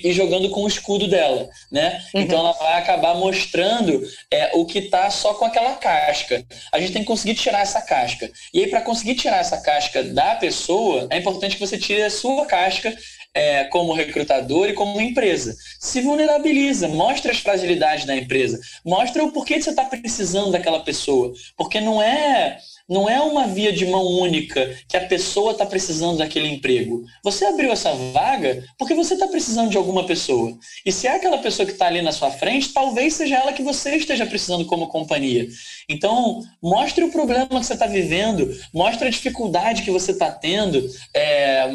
[0.03, 2.03] e, e jogando com o escudo dela, né?
[2.13, 2.21] Uhum.
[2.21, 6.43] Então ela vai acabar mostrando é, o que está só com aquela casca.
[6.71, 8.29] A gente tem que conseguir tirar essa casca.
[8.53, 12.09] E aí, para conseguir tirar essa casca da pessoa, é importante que você tire a
[12.09, 12.95] sua casca
[13.33, 15.55] é, como recrutador e como empresa.
[15.79, 21.33] Se vulnerabiliza, mostra as fragilidades da empresa, mostra o porquê você está precisando daquela pessoa.
[21.57, 26.17] Porque não é não é uma via de mão única que a pessoa está precisando
[26.17, 27.03] daquele emprego.
[27.23, 30.55] Você abriu essa vaga porque você está precisando de alguma pessoa.
[30.85, 33.63] E se é aquela pessoa que está ali na sua frente, talvez seja ela que
[33.63, 35.47] você esteja precisando como companhia.
[35.89, 40.87] Então, mostre o problema que você está vivendo, mostre a dificuldade que você está tendo,
[41.13, 41.65] é,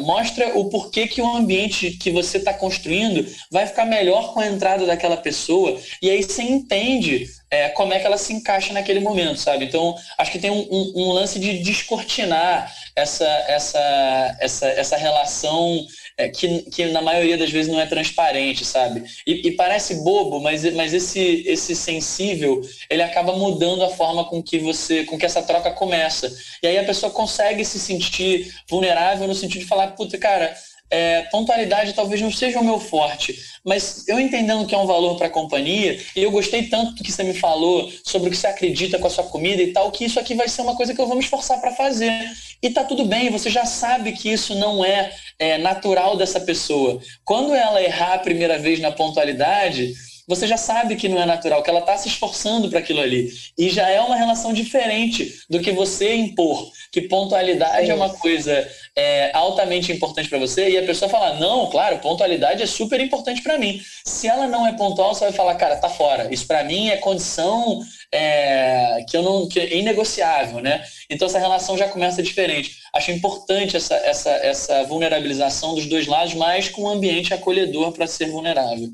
[0.55, 4.85] o porquê que o ambiente que você está construindo vai ficar melhor com a entrada
[4.85, 5.79] daquela pessoa.
[6.01, 9.65] E aí você entende é, como é que ela se encaixa naquele momento, sabe?
[9.65, 15.85] Então, acho que tem um, um, um lance de descortinar essa, essa, essa, essa relação
[16.17, 19.03] é, que, que na maioria das vezes não é transparente, sabe?
[19.27, 24.41] E, e, parece bobo, mas, mas esse, esse sensível, ele acaba mudando a forma com
[24.41, 26.33] que você, com que essa troca começa.
[26.63, 30.55] E aí a pessoa consegue se sentir vulnerável no sentido de falar, puta, cara,
[30.91, 35.17] é, pontualidade talvez não seja o meu forte, mas eu entendendo que é um valor
[35.17, 38.37] para a companhia, e eu gostei tanto do que você me falou sobre o que
[38.37, 40.93] você acredita com a sua comida e tal, que isso aqui vai ser uma coisa
[40.93, 42.13] que eu vou me esforçar para fazer.
[42.61, 47.01] E tá tudo bem, você já sabe que isso não é, é natural dessa pessoa.
[47.23, 49.93] Quando ela errar a primeira vez na pontualidade,
[50.31, 53.29] você já sabe que não é natural, que ela está se esforçando para aquilo ali.
[53.57, 58.09] E já é uma relação diferente do que você impor, que pontualidade é, é uma
[58.09, 58.65] coisa
[58.95, 63.43] é, altamente importante para você e a pessoa falar, não, claro, pontualidade é super importante
[63.43, 63.81] para mim.
[64.05, 66.33] Se ela não é pontual, você vai falar, cara, tá fora.
[66.33, 70.81] Isso para mim é condição é, que eu não que é inegociável, né?
[71.09, 72.77] Então essa relação já começa diferente.
[72.95, 78.07] Acho importante essa, essa, essa vulnerabilização dos dois lados, mas com um ambiente acolhedor para
[78.07, 78.89] ser vulnerável.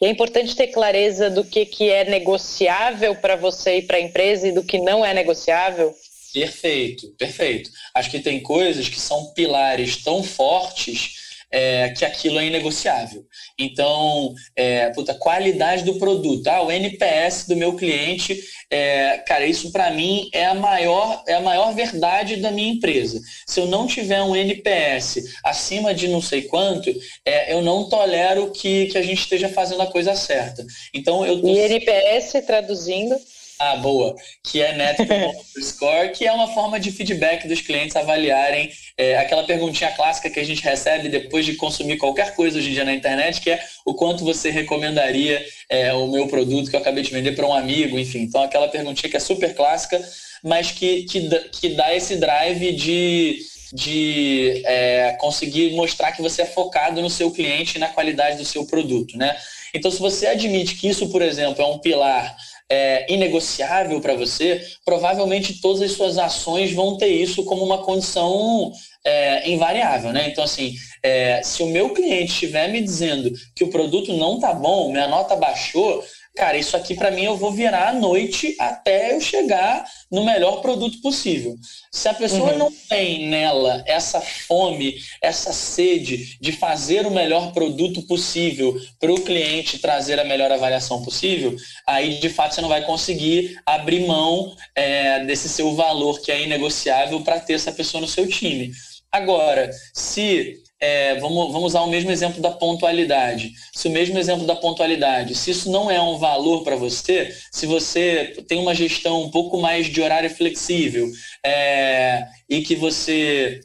[0.00, 4.00] E é importante ter clareza do que, que é negociável para você e para a
[4.00, 5.94] empresa e do que não é negociável.
[6.32, 7.70] Perfeito, perfeito.
[7.94, 13.24] Acho que tem coisas que são pilares tão fortes é, que aquilo é inegociável.
[13.58, 18.38] Então, é, puta, qualidade do produto, ah, o NPS do meu cliente,
[18.70, 23.20] é, cara, isso para mim é a maior é a maior verdade da minha empresa.
[23.46, 26.92] Se eu não tiver um NPS acima de não sei quanto,
[27.24, 30.64] é, eu não tolero que, que a gente esteja fazendo a coisa certa.
[30.92, 31.48] Então eu tô...
[31.48, 33.16] E NPS traduzindo
[33.58, 34.14] ah, boa.
[34.42, 34.98] Que é Net
[35.60, 40.40] Score, que é uma forma de feedback dos clientes avaliarem é, aquela perguntinha clássica que
[40.40, 43.60] a gente recebe depois de consumir qualquer coisa hoje em dia na internet, que é
[43.84, 47.54] o quanto você recomendaria é, o meu produto que eu acabei de vender para um
[47.54, 48.20] amigo, enfim.
[48.20, 50.02] Então, aquela perguntinha que é super clássica,
[50.42, 53.38] mas que, que, que dá esse drive de,
[53.72, 58.44] de é, conseguir mostrar que você é focado no seu cliente e na qualidade do
[58.44, 59.36] seu produto, né?
[59.74, 62.36] Então, se você admite que isso, por exemplo, é um pilar
[62.74, 68.72] é, inegociável para você, provavelmente todas as suas ações vão ter isso como uma condição
[69.04, 70.28] é, invariável, né?
[70.28, 74.52] Então, assim, é, se o meu cliente estiver me dizendo que o produto não tá
[74.52, 76.02] bom, minha nota baixou,
[76.34, 80.60] cara, isso aqui para mim eu vou virar à noite até eu chegar no melhor
[80.60, 81.56] produto possível.
[81.92, 82.58] Se a pessoa uhum.
[82.58, 89.20] não tem nela essa fome, essa sede de fazer o melhor produto possível para o
[89.20, 91.54] cliente trazer a melhor avaliação possível,
[91.86, 96.42] aí de fato você não vai conseguir abrir mão é, desse seu valor que é
[96.42, 98.72] inegociável para ter essa pessoa no seu time.
[99.12, 103.52] Agora, se é, vamos, vamos usar o mesmo exemplo da pontualidade.
[103.74, 107.64] Se o mesmo exemplo da pontualidade, se isso não é um valor para você, se
[107.64, 111.10] você tem uma gestão um pouco mais de horário flexível
[111.42, 113.60] é, e que você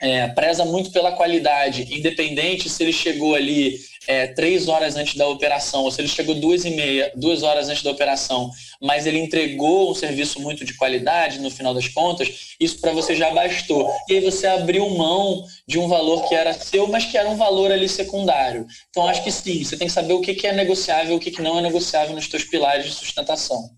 [0.00, 5.26] é, preza muito pela qualidade, independente se ele chegou ali é, três horas antes da
[5.28, 9.18] operação, ou se ele chegou duas e meia, duas horas antes da operação, mas ele
[9.18, 13.92] entregou um serviço muito de qualidade no final das contas, isso para você já bastou.
[14.08, 17.36] E aí você abriu mão de um valor que era seu, mas que era um
[17.36, 18.66] valor ali secundário.
[18.90, 21.20] Então acho que sim, você tem que saber o que, que é negociável e o
[21.20, 23.70] que, que não é negociável nos seus pilares de sustentação.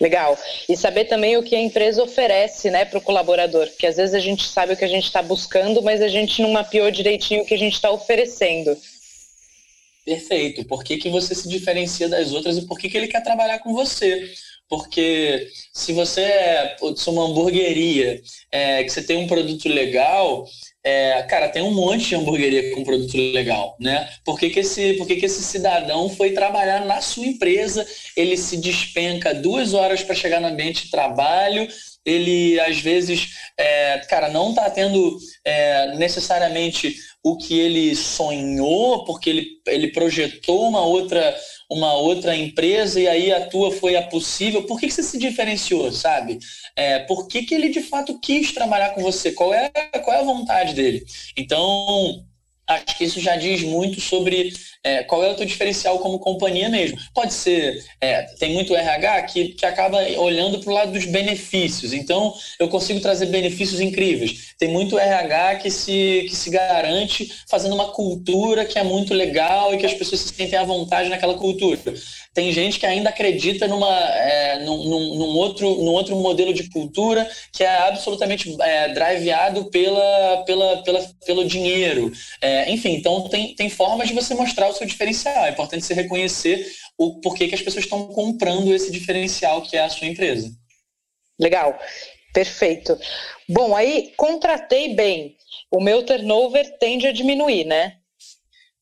[0.00, 0.38] Legal.
[0.66, 4.14] E saber também o que a empresa oferece né, para o colaborador, porque às vezes
[4.14, 7.42] a gente sabe o que a gente está buscando, mas a gente não mapeou direitinho
[7.42, 8.74] o que a gente está oferecendo.
[10.04, 10.64] Perfeito.
[10.64, 13.58] Por que, que você se diferencia das outras e por que, que ele quer trabalhar
[13.58, 14.32] com você?
[14.68, 16.76] Porque se você é
[17.08, 20.46] uma hamburgueria, é, que você tem um produto legal,
[20.82, 24.08] é, cara, tem um monte de hamburgueria com produto legal, né?
[24.24, 27.86] Por que, que, esse, por que, que esse cidadão foi trabalhar na sua empresa?
[28.16, 31.68] Ele se despenca duas horas para chegar no ambiente de trabalho,
[32.04, 39.28] ele às vezes, é, cara, não está tendo é, necessariamente o que ele sonhou, porque
[39.28, 41.36] ele, ele projetou uma outra,
[41.70, 44.62] uma outra empresa e aí a tua foi a possível.
[44.62, 46.38] Por que, que você se diferenciou, sabe?
[46.74, 49.32] É, por que, que ele de fato quis trabalhar com você?
[49.32, 49.68] Qual é,
[50.02, 51.04] qual é a vontade dele?
[51.36, 52.24] Então,
[52.74, 54.52] acho que isso já diz muito sobre
[54.84, 56.98] é, qual é o teu diferencial como companhia mesmo.
[57.14, 61.92] Pode ser, é, tem muito RH que, que acaba olhando para o lado dos benefícios,
[61.92, 64.54] então eu consigo trazer benefícios incríveis.
[64.58, 69.74] Tem muito RH que se, que se garante fazendo uma cultura que é muito legal
[69.74, 71.78] e que as pessoas se sentem à vontade naquela cultura.
[72.32, 77.28] Tem gente que ainda acredita numa, é, num, num, outro, num outro modelo de cultura
[77.52, 82.12] que é absolutamente é, driveado pela, pela, pela, pelo dinheiro.
[82.40, 85.44] É, enfim, então tem, tem formas de você mostrar o seu diferencial.
[85.44, 86.64] É importante você reconhecer
[86.96, 90.52] o porquê que as pessoas estão comprando esse diferencial que é a sua empresa.
[91.36, 91.76] Legal,
[92.32, 92.96] perfeito.
[93.48, 95.36] Bom, aí contratei bem.
[95.68, 97.96] O meu turnover tende a diminuir, né?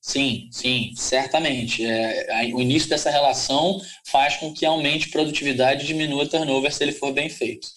[0.09, 1.85] Sim, sim, certamente.
[1.85, 6.93] É, o início dessa relação faz com que aumente produtividade e diminua turnover se ele
[6.93, 7.69] for bem feito.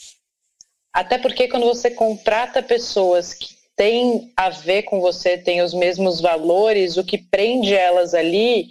[0.93, 6.21] Até porque quando você contrata pessoas que têm a ver com você, têm os mesmos
[6.21, 8.69] valores, o que prende elas ali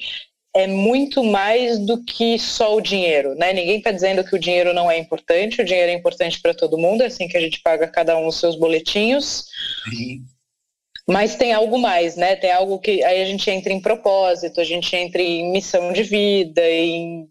[0.57, 3.53] é muito mais do que só o dinheiro, né?
[3.53, 6.79] Ninguém está dizendo que o dinheiro não é importante, o dinheiro é importante para todo
[6.79, 9.45] mundo, é assim que a gente paga cada um os seus boletinhos.
[9.85, 10.25] Sim.
[11.11, 12.37] Mas tem algo mais, né?
[12.37, 16.03] Tem algo que aí a gente entra em propósito, a gente entra em missão de
[16.05, 17.29] vida, em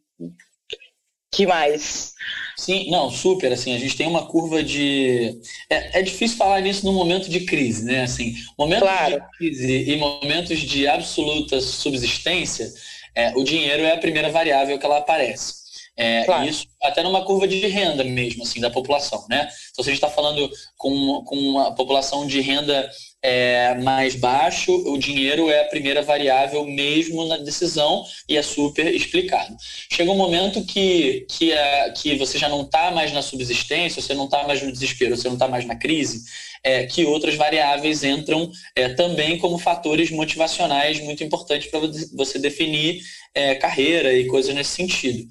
[1.31, 2.13] que mais?
[2.57, 5.39] Sim, não, super, assim, a gente tem uma curva de...
[5.69, 9.15] É, é difícil falar nisso no momento de crise, né, assim, momentos claro.
[9.15, 12.69] de crise e momentos de absoluta subsistência,
[13.15, 15.59] é, o dinheiro é a primeira variável que ela aparece.
[15.95, 16.49] É, claro.
[16.49, 19.49] Isso até numa curva de renda mesmo, assim, da população, né?
[19.71, 22.89] Então, se a gente está falando com, com uma população de renda
[23.21, 28.93] é mais baixo, o dinheiro é a primeira variável mesmo na decisão e é super
[28.93, 29.55] explicado.
[29.91, 34.13] Chega um momento que, que, é, que você já não está mais na subsistência, você
[34.13, 36.23] não está mais no desespero, você não está mais na crise,
[36.63, 41.81] é, que outras variáveis entram é, também como fatores motivacionais muito importantes para
[42.13, 43.01] você definir
[43.33, 45.27] é, carreira e coisas nesse sentido.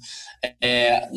[0.61, 1.09] É,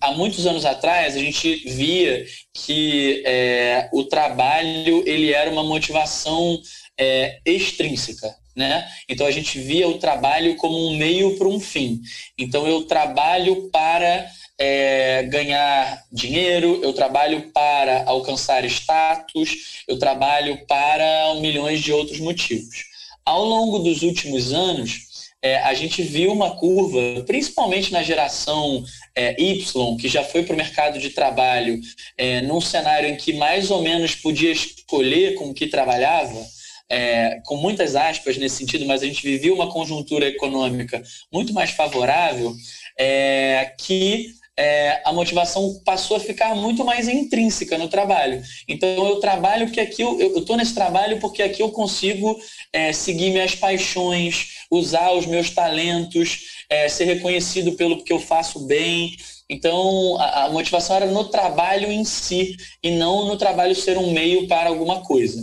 [0.00, 6.60] há muitos anos atrás a gente via que é, o trabalho ele era uma motivação
[6.98, 8.86] é, extrínseca, né?
[9.08, 12.00] Então a gente via o trabalho como um meio para um fim.
[12.38, 14.26] Então eu trabalho para
[14.58, 22.84] é, ganhar dinheiro, eu trabalho para alcançar status, eu trabalho para milhões de outros motivos.
[23.24, 25.06] Ao longo dos últimos anos,
[25.42, 28.84] é, a gente viu uma curva, principalmente na geração
[29.14, 31.80] é, Y, que já foi para o mercado de trabalho
[32.16, 36.44] é, num cenário em que mais ou menos podia escolher com o que trabalhava,
[36.88, 41.70] é, com muitas aspas nesse sentido, mas a gente vivia uma conjuntura econômica muito mais
[41.70, 42.54] favorável,
[42.98, 48.42] é, que é, a motivação passou a ficar muito mais intrínseca no trabalho.
[48.66, 52.38] Então eu trabalho porque aqui eu estou nesse trabalho porque aqui eu consigo
[52.72, 58.66] é, seguir minhas paixões, usar os meus talentos, é, ser reconhecido pelo que eu faço
[58.66, 59.16] bem.
[59.48, 64.12] Então a, a, motivação era no trabalho em si e não no trabalho ser um
[64.12, 65.40] meio para alguma coisa.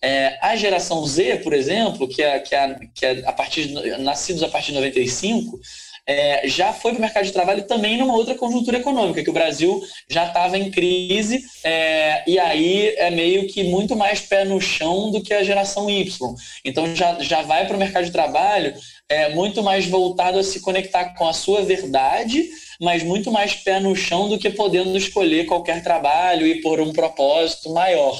[0.00, 3.98] É, a geração Z, por exemplo, que é, que é, que é a partir de,
[3.98, 5.60] nascidos a partir de 95,
[6.06, 9.32] é, já foi para o mercado de trabalho também numa outra conjuntura econômica, que o
[9.32, 9.80] Brasil
[10.10, 15.10] já estava em crise, é, e aí é meio que muito mais pé no chão
[15.10, 16.34] do que a geração Y.
[16.64, 18.74] Então já, já vai para o mercado de trabalho
[19.08, 22.48] é, muito mais voltado a se conectar com a sua verdade,
[22.80, 26.92] mas muito mais pé no chão do que podendo escolher qualquer trabalho e por um
[26.92, 28.18] propósito maior,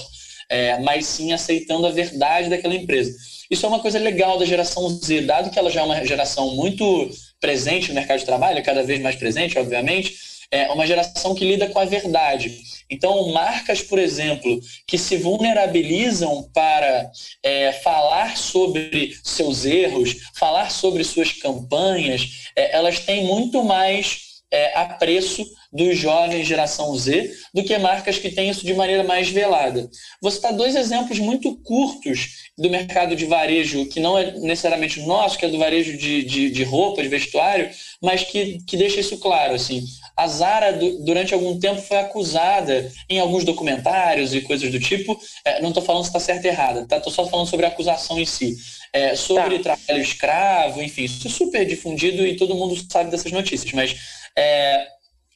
[0.48, 3.12] é, mas sim aceitando a verdade daquela empresa.
[3.50, 6.54] Isso é uma coisa legal da geração Z, dado que ela já é uma geração
[6.54, 7.10] muito
[7.42, 10.16] presente no mercado de trabalho, cada vez mais presente, obviamente,
[10.50, 12.60] é uma geração que lida com a verdade.
[12.88, 17.10] Então, marcas, por exemplo, que se vulnerabilizam para
[17.42, 24.78] é, falar sobre seus erros, falar sobre suas campanhas, é, elas têm muito mais é,
[24.78, 29.88] apreço dos jovens geração Z do que marcas que têm isso de maneira mais velada.
[30.20, 35.38] Vou citar dois exemplos muito curtos do mercado de varejo, que não é necessariamente nosso,
[35.38, 36.64] que é do varejo de, de, de
[37.08, 37.70] vestuário,
[38.02, 39.54] mas que, que deixa isso claro.
[39.54, 39.82] Assim.
[40.14, 45.18] A Zara, durante algum tempo, foi acusada em alguns documentários e coisas do tipo.
[45.44, 47.10] É, não estou falando se está certo ou errado, estou tá?
[47.10, 48.56] só falando sobre a acusação em si.
[48.92, 49.74] É, sobre tá.
[49.74, 53.96] trabalho escravo, enfim, isso é super difundido e todo mundo sabe dessas notícias, mas
[54.36, 54.86] é,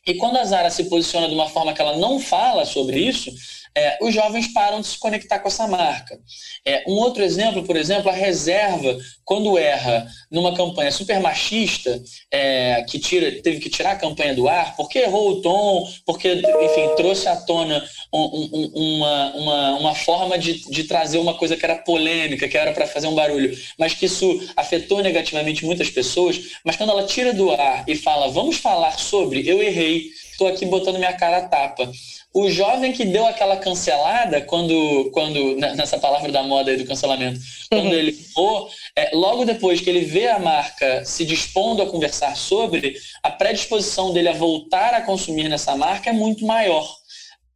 [0.07, 3.33] e quando a Zara se posiciona de uma forma que ela não fala sobre isso,
[3.77, 6.19] é, os jovens param de se conectar com essa marca.
[6.65, 12.03] É, um outro exemplo, por exemplo, a reserva, quando erra numa campanha super machista,
[12.33, 16.33] é, que tira, teve que tirar a campanha do ar, porque errou o tom, porque,
[16.33, 21.55] enfim, trouxe à tona um, um, uma, uma, uma forma de, de trazer uma coisa
[21.55, 25.91] que era polêmica, que era para fazer um barulho, mas que isso afetou negativamente muitas
[25.91, 26.41] pessoas.
[26.65, 30.65] Mas quando ela tira do ar e fala, vamos falar sobre, eu errei, estou aqui
[30.65, 31.93] botando minha cara a tapa
[32.37, 37.41] o jovem que deu aquela cancelada quando, quando nessa palavra da moda aí do cancelamento,
[37.71, 37.95] quando uhum.
[37.95, 42.95] ele for, é, logo depois que ele vê a marca se dispondo a conversar sobre,
[43.23, 46.87] a predisposição dele a voltar a consumir nessa marca é muito maior.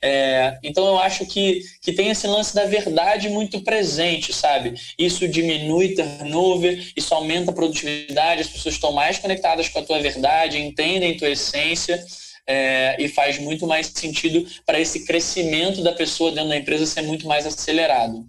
[0.02, 4.80] É, então eu acho que, que tem esse lance da verdade muito presente, sabe?
[4.98, 10.00] Isso diminui turnover, isso aumenta a produtividade, as pessoas estão mais conectadas com a tua
[10.00, 12.02] verdade, entendem tua essência
[12.46, 17.02] é, e faz muito mais sentido para esse crescimento da pessoa dentro da empresa ser
[17.02, 18.26] muito mais acelerado.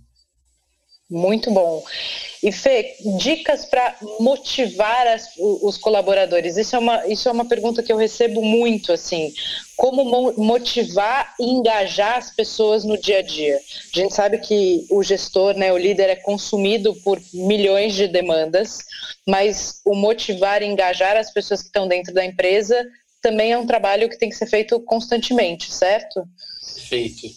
[1.12, 1.84] Muito bom.
[2.42, 6.56] E Fê, dicas para motivar as, os colaboradores.
[6.56, 9.34] Isso é, uma, isso é uma pergunta que eu recebo muito, assim.
[9.76, 13.60] Como mo motivar e engajar as pessoas no dia a dia?
[13.94, 18.78] A gente sabe que o gestor, né, o líder é consumido por milhões de demandas,
[19.28, 22.88] mas o motivar e engajar as pessoas que estão dentro da empresa
[23.22, 26.24] também é um trabalho que tem que ser feito constantemente, certo?
[26.76, 27.28] Perfeito.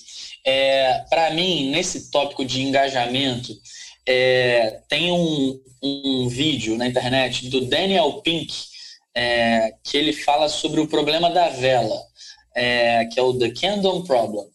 [0.45, 3.53] É, Para mim, nesse tópico de engajamento,
[4.07, 8.53] é, tem um, um vídeo na internet do Daniel Pink,
[9.15, 12.01] é, que ele fala sobre o problema da vela,
[12.55, 14.47] é, que é o The Candle Problem.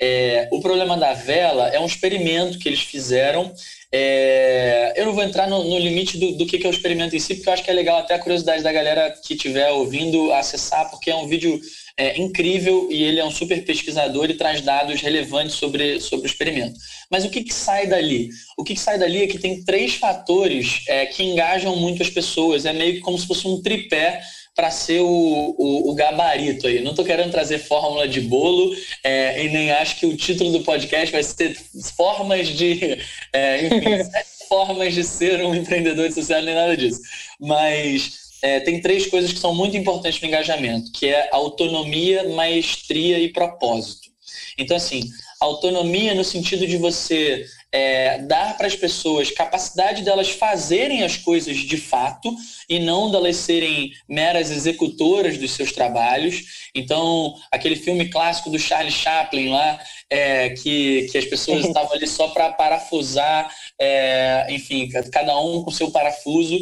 [0.00, 3.52] É, o problema da vela é um experimento que eles fizeram
[3.96, 7.20] É, eu não vou entrar no, no limite do, do, que, é o experimento em
[7.20, 10.32] si, porque eu acho que é legal até a curiosidade da galera que estiver ouvindo
[10.32, 11.60] acessar, porque é um vídeo
[11.96, 16.28] é, incrível e ele é um super pesquisador e traz dados relevantes sobre, sobre o
[16.28, 16.76] experimento.
[17.08, 18.30] Mas o que, que sai dali?
[18.58, 22.10] O que, que sai dali é que tem três fatores é, que engajam muito as
[22.10, 22.66] pessoas.
[22.66, 24.20] É meio que como se fosse um tripé
[24.54, 26.80] para ser o, o, o, gabarito aí.
[26.80, 30.64] Não estou querendo trazer fórmula de bolo é, e nem acho que o título do
[30.64, 31.56] podcast vai ser
[31.96, 32.98] formas de,
[33.32, 34.10] é, enfim,
[34.48, 37.00] formas de ser um empreendedor de sucesso, nem nada disso.
[37.40, 43.18] Mas é, tem três coisas que são muito importantes no engajamento, que é autonomia, maestria
[43.18, 44.08] e propósito.
[44.56, 47.44] Então, assim, autonomia no sentido de você
[47.74, 52.32] é, dar para as pessoas capacidade delas fazerem as coisas de fato
[52.68, 56.68] e não delas serem meras executoras dos seus trabalhos.
[56.72, 62.06] Então, aquele filme clássico do Charlie Chaplin lá, é, que, que as pessoas estavam ali
[62.06, 66.56] só para parafusar, é, enfim, cada um com seu parafuso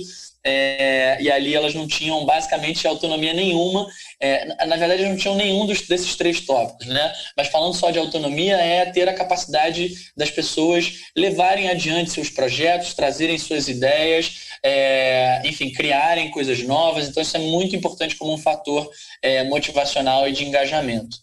[0.44, 3.88] é, e ali elas não tinham basicamente autonomia nenhuma.
[4.20, 7.12] É, na verdade, não tinham nenhum dos, desses três tópicos, né?
[7.36, 12.94] Mas falando só de autonomia, é ter a capacidade das pessoas levarem adiante seus projetos,
[12.94, 17.08] trazerem suas ideias, é, enfim, criarem coisas novas.
[17.08, 18.90] Então, isso é muito importante como um fator
[19.20, 21.16] é, motivacional e de engajamento.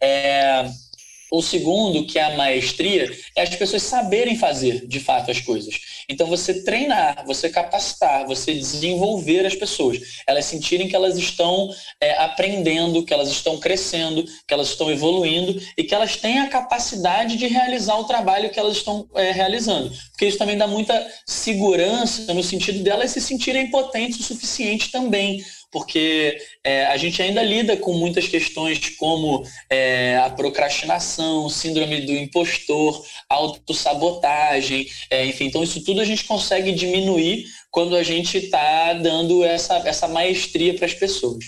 [0.00, 0.64] É,
[1.38, 5.74] o segundo, que é a maestria, é as pessoas saberem fazer de fato as coisas.
[6.08, 12.16] Então, você treinar, você capacitar, você desenvolver as pessoas, elas sentirem que elas estão é,
[12.18, 17.36] aprendendo, que elas estão crescendo, que elas estão evoluindo e que elas têm a capacidade
[17.36, 19.90] de realizar o trabalho que elas estão é, realizando.
[20.10, 20.94] Porque isso também dá muita
[21.26, 25.42] segurança no sentido delas se sentirem potentes o suficiente também
[25.74, 32.12] porque é, a gente ainda lida com muitas questões como é, a procrastinação, síndrome do
[32.12, 38.92] impostor, autossabotagem, é, enfim, então isso tudo a gente consegue diminuir quando a gente está
[38.92, 41.44] dando essa, essa maestria para as pessoas.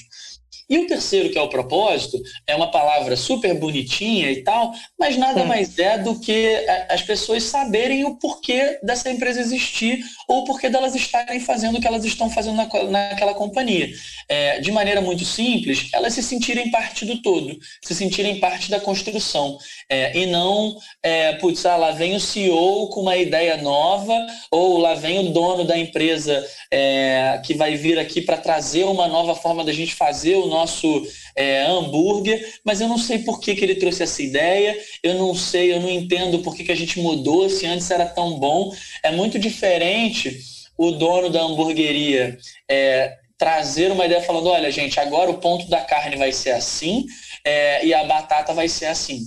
[0.68, 5.16] E o terceiro, que é o propósito, é uma palavra super bonitinha e tal, mas
[5.16, 5.46] nada hum.
[5.46, 10.68] mais é do que as pessoas saberem o porquê dessa empresa existir ou o porquê
[10.68, 13.90] delas estarem fazendo o que elas estão fazendo na, naquela companhia.
[14.28, 18.80] É, de maneira muito simples, elas se sentirem parte do todo, se sentirem parte da
[18.80, 19.58] construção.
[19.88, 24.14] É, e não, é, putz, ah, lá vem o CEO com uma ideia nova,
[24.50, 29.06] ou lá vem o dono da empresa é, que vai vir aqui para trazer uma
[29.06, 31.06] nova forma da gente fazer o nosso
[31.36, 35.34] é, hambúrguer, mas eu não sei por que, que ele trouxe essa ideia, eu não
[35.34, 38.72] sei, eu não entendo por que, que a gente mudou, se antes era tão bom.
[39.02, 40.40] É muito diferente
[40.76, 42.36] o dono da hamburgueria
[42.68, 47.04] é, trazer uma ideia falando, olha, gente, agora o ponto da carne vai ser assim
[47.44, 49.20] é, e a batata vai ser assim,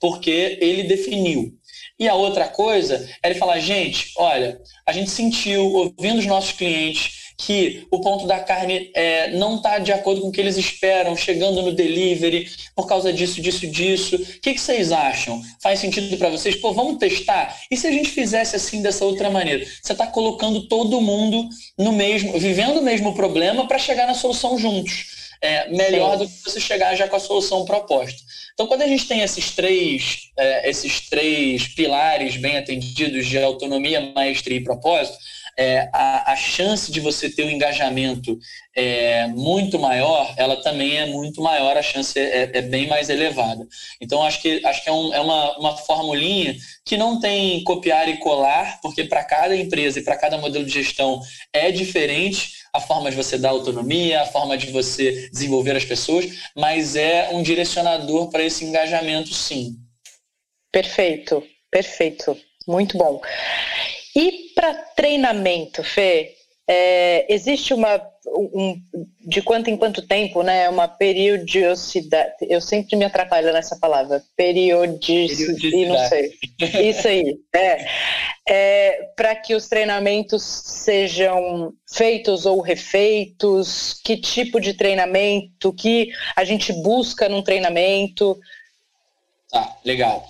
[0.00, 1.52] porque ele definiu.
[1.98, 6.52] E a outra coisa é ele falar, gente, olha, a gente sentiu, ouvindo os nossos
[6.52, 10.56] clientes, que o ponto da carne é, não está de acordo com o que eles
[10.56, 14.16] esperam, chegando no delivery, por causa disso, disso, disso.
[14.16, 15.40] O que, que vocês acham?
[15.62, 16.56] Faz sentido para vocês?
[16.56, 17.54] Pô, vamos testar?
[17.70, 19.66] E se a gente fizesse assim, dessa outra maneira?
[19.82, 24.58] Você está colocando todo mundo no mesmo, vivendo o mesmo problema para chegar na solução
[24.58, 25.14] juntos.
[25.42, 26.24] É, melhor Sim.
[26.24, 28.18] do que você chegar já com a solução proposta.
[28.56, 34.14] Então, quando a gente tem esses três, é, esses três pilares bem atendidos de autonomia,
[34.14, 35.18] maestria e propósito,
[35.58, 38.38] é, a, a, chance de você ter um engajamento
[38.74, 43.66] é, muito maior, ela também é muito maior, a chance é, é bem mais elevada.
[44.00, 48.08] Então, acho que, acho que é, um, é uma, uma formulinha que não tem copiar
[48.08, 51.20] e colar, porque para cada empresa e para cada modelo de gestão
[51.52, 56.26] é diferente a forma de você dar autonomia, a forma de você desenvolver as pessoas,
[56.54, 59.76] mas é um direcionador para esse engajamento, sim.
[60.70, 62.36] Perfeito, perfeito.
[62.66, 63.20] Muito bom.
[64.14, 66.35] E para treinamento, Fê,
[66.68, 68.80] é, existe uma um,
[69.20, 70.68] de quanto em quanto tempo, né?
[70.68, 72.34] Uma periodicidade.
[72.40, 74.22] Eu sempre me atrapalho nessa palavra.
[74.36, 75.86] Periodicidade.
[75.86, 76.32] Não sei.
[76.88, 77.38] Isso aí.
[77.54, 77.86] É,
[78.48, 84.00] é para que os treinamentos sejam feitos ou refeitos.
[84.04, 88.38] Que tipo de treinamento que a gente busca num treinamento?
[89.50, 90.28] Tá, legal.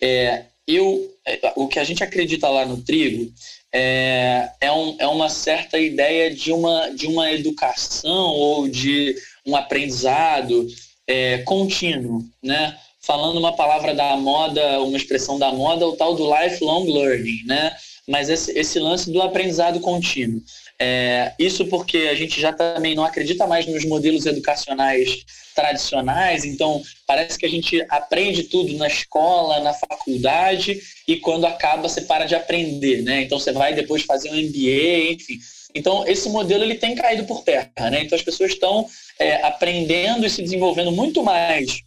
[0.00, 3.32] É, eu, é, o que a gente acredita lá no trigo
[3.72, 9.56] é, é, um, é uma certa ideia de uma, de uma educação ou de um
[9.56, 10.66] aprendizado
[11.06, 12.76] é, contínuo, né?
[13.00, 17.76] Falando uma palavra da moda, uma expressão da moda, o tal do lifelong learning, né?
[18.06, 20.40] mas esse, esse lance do aprendizado contínuo.
[20.78, 25.24] É, isso porque a gente já também não acredita mais nos modelos educacionais
[25.54, 31.88] tradicionais, então parece que a gente aprende tudo na escola, na faculdade, e quando acaba
[31.88, 33.22] você para de aprender, né?
[33.22, 35.38] Então você vai depois fazer um MBA, enfim.
[35.74, 38.02] Então esse modelo ele tem caído por terra, né?
[38.02, 38.86] Então as pessoas estão
[39.18, 41.80] é, aprendendo e se desenvolvendo muito mais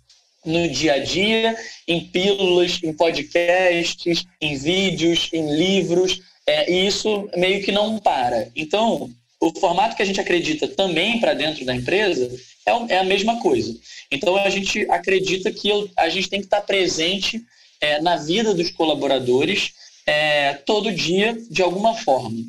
[0.43, 1.55] no dia a dia,
[1.87, 8.49] em pílulas, em podcasts, em vídeos, em livros, é, e isso meio que não para.
[8.55, 9.07] Então,
[9.39, 12.27] o formato que a gente acredita também para dentro da empresa
[12.65, 13.71] é, é, a mesma coisa.
[14.11, 17.39] Então, a gente acredita que eu, a gente tem que estar presente
[17.79, 19.73] é, na vida dos colaboradores
[20.07, 22.39] é, todo dia, de alguma forma.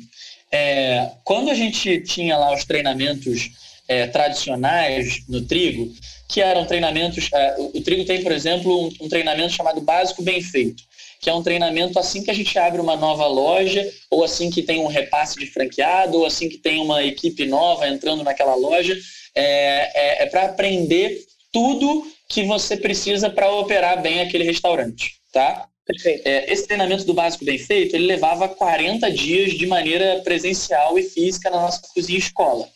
[0.51, 3.51] É, quando a gente tinha lá os treinamentos
[3.87, 5.93] é, tradicionais no trigo,
[6.27, 7.29] que eram treinamentos.
[7.33, 10.81] É, o, o, Trigo tem, por exemplo, um, um, treinamento chamado Básico Bem Feito,
[11.21, 14.63] que é um treinamento assim que a gente abre uma nova loja, ou assim que
[14.63, 18.97] tem um repasse de franqueado, ou assim que tem uma equipe nova entrando naquela loja.
[19.35, 25.67] É, é, é para aprender tudo que você precisa para operar bem aquele restaurante, tá?
[25.85, 26.25] Perfeito.
[26.25, 31.03] É, esse treinamento do básico bem feito, ele levava 40 dias de maneira presencial e
[31.03, 32.67] física na nossa cozinha escola.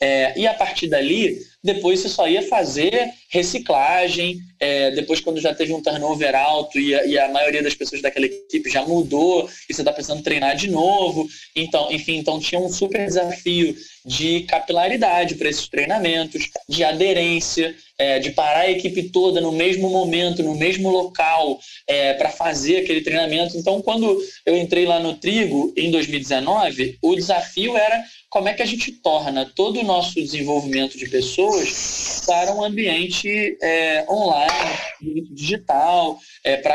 [0.00, 5.54] É, e a partir dali, depois você só ia fazer reciclagem, é, depois quando já
[5.54, 9.48] teve um turnover alto e a, e a, maioria das pessoas daquela equipe já mudou
[9.68, 11.26] e você está precisando treinar de novo.
[11.54, 13.74] Então, enfim, então tinha um super desafio
[14.04, 19.90] de capilaridade para esses treinamentos, de aderência, é, de parar a equipe toda no mesmo
[19.90, 23.56] momento, no mesmo local, é, para fazer aquele treinamento.
[23.56, 28.04] Então, quando eu entrei lá no Trigo, em 2019, o desafio era
[28.36, 33.56] como é que a gente torna todo o nosso desenvolvimento de pessoas para um ambiente
[33.62, 36.74] é, online, digital, é, para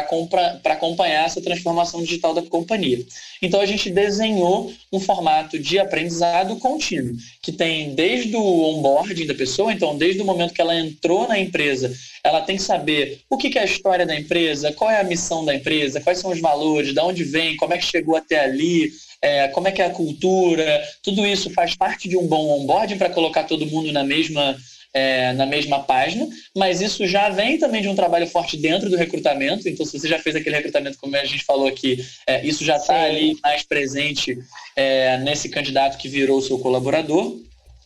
[0.74, 3.06] acompanhar essa transformação digital da companhia.
[3.44, 9.36] Então, a gente desenhou um formato de aprendizado contínuo, que tem desde o onboarding da
[9.36, 11.94] pessoa, então, desde o momento que ela entrou na empresa,
[12.24, 15.46] ela tem que saber o que é a história da empresa, qual é a missão
[15.46, 18.92] da empresa, quais são os valores, de onde vem, como é que chegou até ali,
[19.22, 22.98] é, como é que é a cultura, tudo isso faz parte de um bom onboarding
[22.98, 24.58] para colocar todo mundo na mesma,
[24.94, 28.98] é, na mesma página, mas isso já vem também de um trabalho forte dentro do
[28.98, 29.70] recrutamento.
[29.70, 32.78] Então, se você já fez aquele recrutamento, como a gente falou aqui, é, isso já
[32.78, 34.38] está ali mais presente
[34.76, 37.40] é, nesse candidato que virou seu colaborador.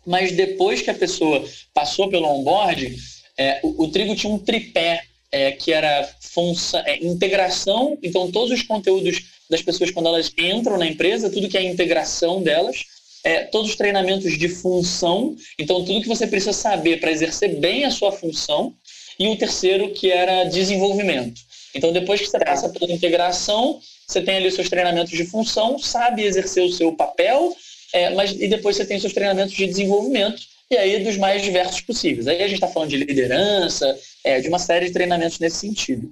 [0.06, 2.96] Mas depois que a pessoa passou pelo onboarding,
[3.38, 8.52] é, o, o Trigo tinha um tripé é, que era função, é, integração, então todos
[8.52, 12.84] os conteúdos das pessoas quando elas entram na empresa, tudo que é a integração delas,
[13.24, 17.86] é, todos os treinamentos de função, então tudo que você precisa saber para exercer bem
[17.86, 18.76] a sua função,
[19.20, 21.42] e o terceiro que era desenvolvimento.
[21.74, 22.46] Então depois que você tá.
[22.46, 26.92] passa pela integração, você tem ali os seus treinamentos de função, sabe exercer o seu
[26.94, 27.56] papel,
[27.94, 31.42] é, mas e depois você tem os seus treinamentos de desenvolvimento, e aí dos mais
[31.42, 32.28] diversos possíveis.
[32.28, 36.12] Aí a gente está falando de liderança, é, de uma série de treinamentos nesse sentido.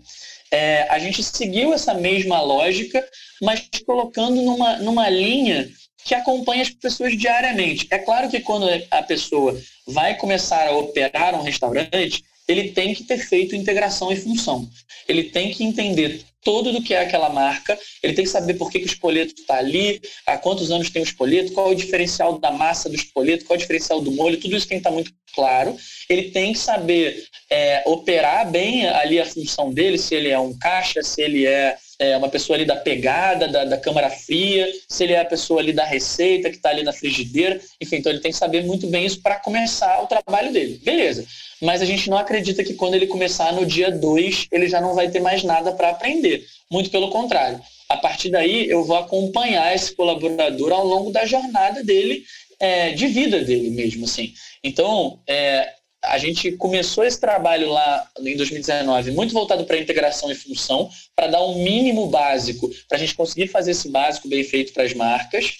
[0.53, 3.03] É, a gente seguiu essa mesma lógica,
[3.41, 5.67] mas colocando numa, numa linha
[6.05, 7.87] que acompanha as pessoas diariamente.
[7.89, 13.03] É claro que quando a pessoa vai começar a operar um restaurante, ele tem que
[13.03, 14.69] ter feito integração e função.
[15.07, 18.71] Ele tem que entender todo do que é aquela marca, ele tem que saber por
[18.71, 21.75] que, que o espoleto está ali, há quantos anos tem o espoleto, qual é o
[21.75, 24.81] diferencial da massa do espoleto, qual é o diferencial do molho, tudo isso tem que
[24.81, 25.75] estar tá muito claro.
[26.09, 30.57] Ele tem que saber é, operar bem ali a função dele, se ele é um
[30.57, 35.03] caixa, se ele é, é uma pessoa ali da pegada, da, da câmara fria, se
[35.03, 38.21] ele é a pessoa ali da receita que está ali na frigideira, enfim, então ele
[38.21, 40.79] tem que saber muito bem isso para começar o trabalho dele.
[40.83, 41.25] Beleza
[41.63, 44.93] mas a gente não acredita que quando ele começar no dia 2, ele já não
[44.93, 46.45] vai ter mais nada para aprender.
[46.69, 47.59] Muito pelo contrário.
[47.87, 52.23] A partir daí, eu vou acompanhar esse colaborador ao longo da jornada dele,
[52.59, 54.03] é, de vida dele mesmo.
[54.03, 54.33] assim.
[54.61, 55.73] Então, é,
[56.03, 61.27] a gente começou esse trabalho lá em 2019, muito voltado para integração e função, para
[61.27, 64.93] dar um mínimo básico, para a gente conseguir fazer esse básico bem feito para as
[64.93, 65.53] marcas.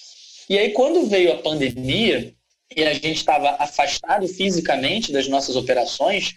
[0.50, 2.34] E aí, quando veio a pandemia,
[2.76, 6.34] e a gente estava afastado fisicamente das nossas operações,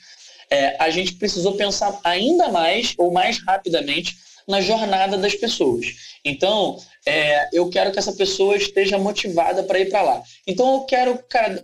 [0.50, 4.16] é, a gente precisou pensar ainda mais ou mais rapidamente
[4.46, 5.86] na jornada das pessoas.
[6.24, 10.22] Então, é, eu quero que essa pessoa esteja motivada para ir para lá.
[10.46, 11.18] Então, eu quero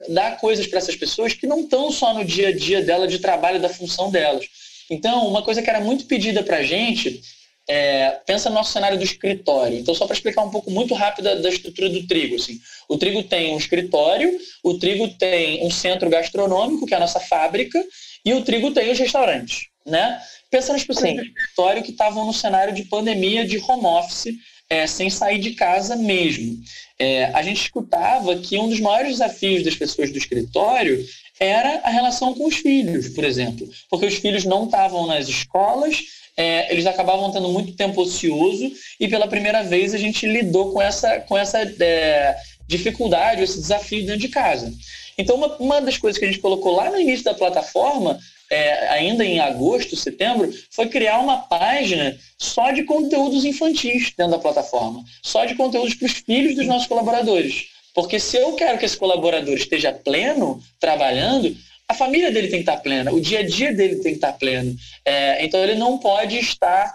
[0.09, 3.19] dar coisas para essas pessoas que não estão só no dia a dia dela de
[3.19, 4.47] trabalho, da função delas.
[4.91, 7.21] Então, uma coisa que era muito pedida para a gente
[7.69, 9.79] é, pensa no nosso cenário do escritório.
[9.79, 12.37] Então, só para explicar um pouco muito rápido da, da, estrutura do trigo.
[12.37, 12.61] Assim.
[12.89, 17.21] O trigo tem um escritório, o trigo tem um centro gastronômico, que é a nossa
[17.21, 17.83] fábrica,
[18.25, 19.67] e o trigo tem os restaurantes.
[19.85, 20.21] Né?
[20.53, 21.17] Pensa nas pessoas Sim.
[21.17, 24.35] do escritório que estavam no cenário de pandemia, de home office,
[24.69, 26.63] é, sem sair de casa mesmo.
[26.99, 31.03] É, a gente escutava que um dos maiores desafios das pessoas do escritório
[31.41, 36.03] era a relação com os filhos, por exemplo, porque os filhos não estavam nas escolas,
[36.37, 40.83] é, eles acabavam tendo muito tempo ocioso e pela primeira vez a gente lidou com
[40.83, 42.37] essa, com essa é,
[42.67, 44.71] dificuldade, esse desafio dentro de casa.
[45.17, 48.19] Então, uma, uma das coisas que a gente colocou lá no início da plataforma
[48.53, 54.39] é, ainda em agosto, setembro, foi criar uma página só de conteúdos infantis dentro da
[54.39, 57.69] plataforma, só de conteúdos para os filhos dos nossos colaboradores.
[57.95, 61.57] Porque se eu quero que esse colaborador esteja pleno, trabalhando,
[61.89, 64.35] a família dele tem que estar plena, o dia a dia dele tem que estar
[64.35, 64.77] pleno.
[65.03, 66.95] É, então ele não pode estar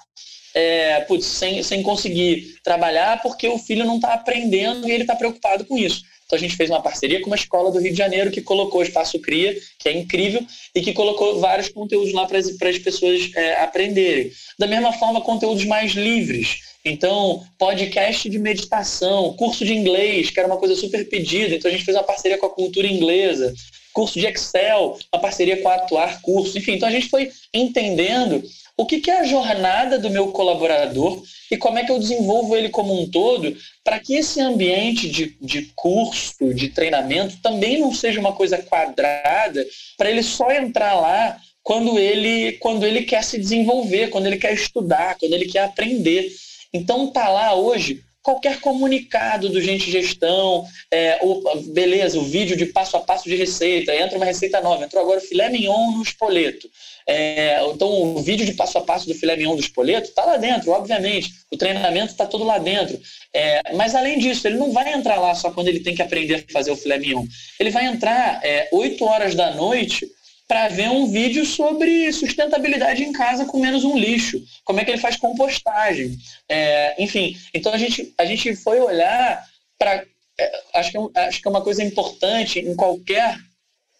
[0.53, 5.15] é, putz, sem, sem conseguir trabalhar porque o filho não está aprendendo e ele está
[5.15, 6.03] preocupado com isso.
[6.27, 8.81] Então a gente fez uma parceria com uma escola do Rio de Janeiro que colocou
[8.81, 13.31] o Espaço Cria, que é incrível, e que colocou vários conteúdos lá para as pessoas
[13.33, 14.29] é, aprenderem.
[14.59, 16.59] Da mesma forma, conteúdos mais livres.
[16.83, 21.55] Então, podcast de meditação, curso de inglês, que era uma coisa super pedida.
[21.55, 23.53] Então a gente fez uma parceria com a cultura inglesa,
[23.93, 26.57] curso de Excel, uma parceria com a Atuar Curso.
[26.57, 28.43] Enfim, então a gente foi entendendo
[28.77, 32.55] o que, que é a jornada do meu colaborador e como é que eu desenvolvo
[32.55, 37.93] ele como um todo para que esse ambiente de, de curso, de treinamento, também não
[37.93, 39.65] seja uma coisa quadrada,
[39.97, 44.53] para ele só entrar lá quando ele, quando ele quer se desenvolver, quando ele quer
[44.53, 46.31] estudar, quando ele quer aprender.
[46.71, 52.65] Então tá lá hoje qualquer comunicado do Gente Gestão, é, o, beleza, o vídeo de
[52.65, 56.03] passo a passo de receita, entra uma receita nova, entrou agora o filé mignon no
[56.03, 56.69] espoleto.
[57.07, 60.35] É, então, o vídeo de passo a passo do filé mignon do espoleto está lá
[60.35, 61.31] dentro, obviamente.
[61.49, 62.99] O treinamento está todo lá dentro.
[63.33, 66.43] É, mas, além disso, ele não vai entrar lá só quando ele tem que aprender
[66.49, 67.23] a fazer o filé mignon.
[67.57, 70.05] Ele vai entrar é, 8 horas da noite
[70.47, 74.91] para ver um vídeo sobre sustentabilidade em casa com menos um lixo, como é que
[74.91, 76.17] ele faz compostagem.
[76.47, 79.45] É, enfim, então a gente, a gente foi olhar
[79.77, 80.05] para.
[80.39, 83.37] É, acho, que, é acho que é uma coisa importante em qualquer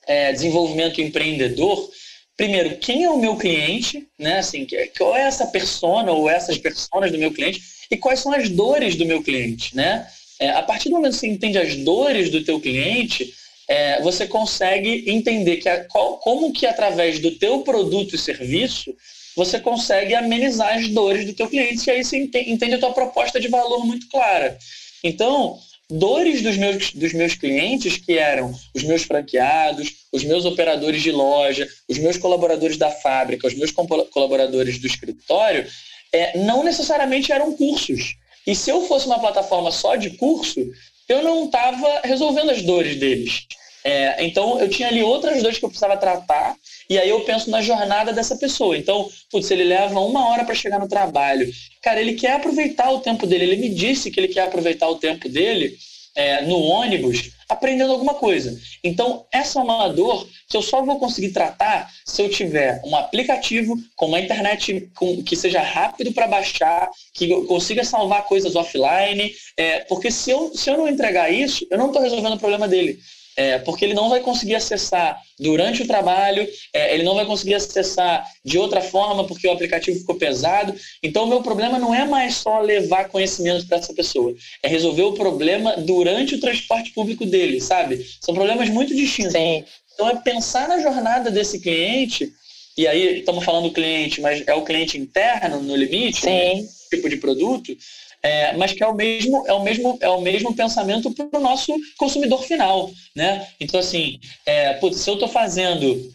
[0.06, 1.89] é, desenvolvimento empreendedor
[2.38, 4.38] primeiro, quem é o meu cliente, né?
[4.38, 8.48] Assim, qual é essa persona ou essas personas do meu cliente e quais são as
[8.48, 10.08] dores do meu cliente, né?
[10.39, 13.34] É, a partir do momento que você entende as dores do teu cliente,
[13.68, 18.95] é, você consegue entender que a, qual, como que através do teu produto e serviço
[19.36, 22.93] você consegue amenizar as dores do teu cliente e aí você entende, entende a tua
[22.93, 24.57] proposta de valor muito clara.
[25.03, 25.59] Então,
[25.89, 31.11] dores dos meus, dos meus clientes, que eram os meus franqueados, os meus operadores de
[31.11, 35.68] loja, os meus colaboradores da fábrica, os meus colaboradores do escritório,
[36.11, 38.15] é, não necessariamente eram cursos.
[38.45, 40.72] E se eu fosse uma plataforma só de curso,
[41.08, 43.47] eu não estava resolvendo as dores deles.
[43.84, 46.58] É, então, eu tinha ali outras dores que eu precisava tratar,
[46.89, 48.78] e aí eu penso na jornada dessa pessoa.
[48.78, 51.49] Então, putz, ele leva uma hora para chegar no trabalho.
[51.82, 53.45] Cara, ele quer aproveitar o tempo dele.
[53.45, 55.78] Ele me disse que ele quer aproveitar o tempo dele
[56.16, 58.60] é, no ônibus aprendendo alguma coisa.
[58.84, 62.95] Então, essa é uma dor que eu só vou conseguir tratar se eu tiver um
[62.95, 68.56] aplicativo com uma internet com, que seja rápido para baixar, que eu consiga salvar coisas
[68.56, 72.39] offline, é, porque se eu, se eu não entregar isso, eu não estou resolvendo o
[72.39, 73.00] problema dele
[73.38, 77.54] é, porque ele não vai conseguir acessar durante o trabalho, é, ele não vai conseguir
[77.54, 80.74] acessar de outra forma porque o aplicativo ficou pesado.
[81.04, 84.34] Então, o meu problema não é mais só levar conhecimento para essa pessoa,
[84.64, 88.04] é resolver o problema durante o transporte público dele, sabe?
[88.20, 89.34] São problemas muito distintos.
[89.34, 89.64] Sim.
[89.94, 92.34] Então, é pensar na jornada desse cliente,
[92.76, 96.30] e aí estamos falando do cliente, mas é o cliente interno no limite, Sim.
[96.30, 96.68] Né?
[96.90, 97.78] tipo de produto,
[98.24, 101.41] é, mas que é o mesmo, é o mesmo, é o mesmo pensamento para o
[101.41, 102.91] nosso consumidor final.
[103.15, 103.47] Né?
[103.59, 106.11] Então, assim, é, putz, se eu estou fazendo,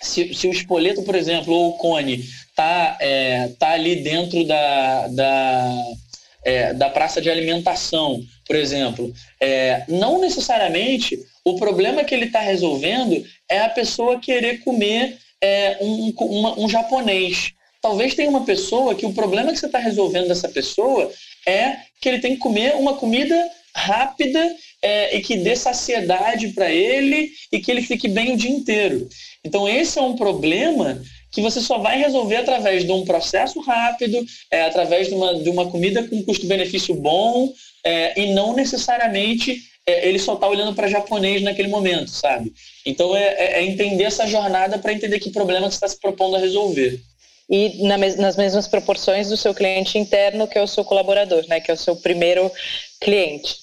[0.00, 5.08] se, se, o espoleto, por exemplo, ou o cone está é, tá ali dentro da,
[5.08, 5.84] da,
[6.44, 12.40] é, da praça de alimentação, por exemplo, é, não necessariamente o problema que ele está
[12.40, 17.52] resolvendo é a pessoa querer comer é, um, uma, um japonês.
[17.80, 21.10] Talvez tenha uma pessoa que o problema que você está resolvendo dessa pessoa
[21.46, 26.70] é que ele tem que comer uma comida rápida é, e que dê saciedade para
[26.70, 29.08] ele e que ele fique bem o dia inteiro.
[29.44, 34.24] Então, esse é um problema que você só vai resolver através de um processo rápido,
[34.50, 37.50] é, através de uma, de uma comida com custo-benefício bom
[37.84, 42.52] é, e não necessariamente é, ele só está olhando para japonês naquele momento, sabe?
[42.84, 46.36] Então, é, é, é entender essa jornada para entender que problema você está se propondo
[46.36, 47.00] a resolver
[47.52, 51.60] e na, nas mesmas proporções do seu cliente interno, que é o seu colaborador, né,
[51.60, 52.50] que é o seu primeiro
[52.98, 53.58] cliente.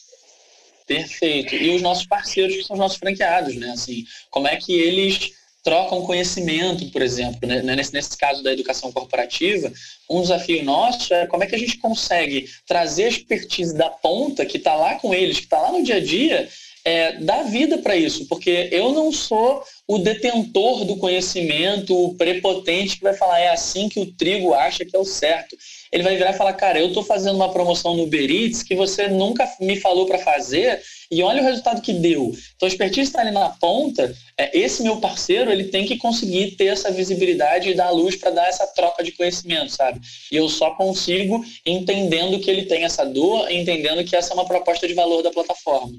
[0.85, 1.55] Perfeito.
[1.55, 3.71] E os nossos parceiros, que são os nossos franqueados, né?
[3.71, 5.31] Assim, como é que eles
[5.63, 7.47] trocam conhecimento, por exemplo.
[7.47, 7.61] Né?
[7.61, 9.71] Nesse, nesse caso da educação corporativa,
[10.09, 14.45] um desafio nosso é como é que a gente consegue trazer a expertise da ponta
[14.45, 16.49] que está lá com eles, que está lá no dia a dia,
[16.89, 22.97] é, dar vida para isso, porque eu não sou o detentor do conhecimento, o prepotente
[22.97, 25.55] que vai falar é assim que o trigo acha que é o certo.
[25.91, 28.75] Ele vai virar e falar, cara, eu estou fazendo uma promoção no Uber Eats que
[28.75, 30.81] você nunca me falou para fazer
[31.11, 32.31] e olha o resultado que deu.
[32.55, 36.55] Então a expertise está ali na ponta, é, esse meu parceiro ele tem que conseguir
[36.55, 39.99] ter essa visibilidade e dar luz para dar essa troca de conhecimento, sabe?
[40.31, 44.45] E eu só consigo entendendo que ele tem essa dor, entendendo que essa é uma
[44.45, 45.93] proposta de valor da plataforma.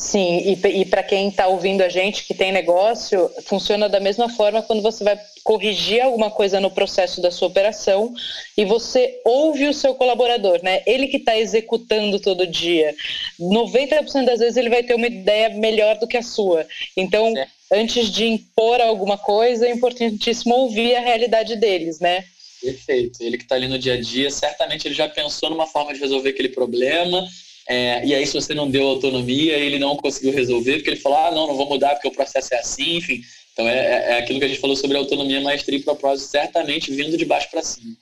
[0.00, 4.30] Sim, e, e para quem está ouvindo a gente que tem negócio, funciona da mesma
[4.30, 8.10] forma quando você vai corrigir alguma coisa no processo da sua operação
[8.56, 10.82] e você ouve o seu colaborador, né?
[10.86, 12.94] Ele que está executando todo dia.
[13.38, 16.66] 90% das vezes ele vai ter uma ideia melhor do que a sua.
[16.96, 17.46] Então, é.
[17.70, 22.24] antes de impor alguma coisa, é importantíssimo ouvir a realidade deles, né?
[22.62, 23.22] Perfeito.
[23.22, 26.00] Ele que está ali no dia a dia, certamente ele já pensou numa forma de
[26.00, 27.22] resolver aquele problema
[27.70, 31.18] é, e aí, se você não deu autonomia, ele não conseguiu resolver, porque ele falou,
[31.18, 33.20] ah, não, não vou mudar porque o processo é assim, enfim.
[33.52, 36.90] Então, é, é, é aquilo que a gente falou sobre autonomia, maestria e propósito, certamente
[36.90, 37.94] vindo de baixo para cima.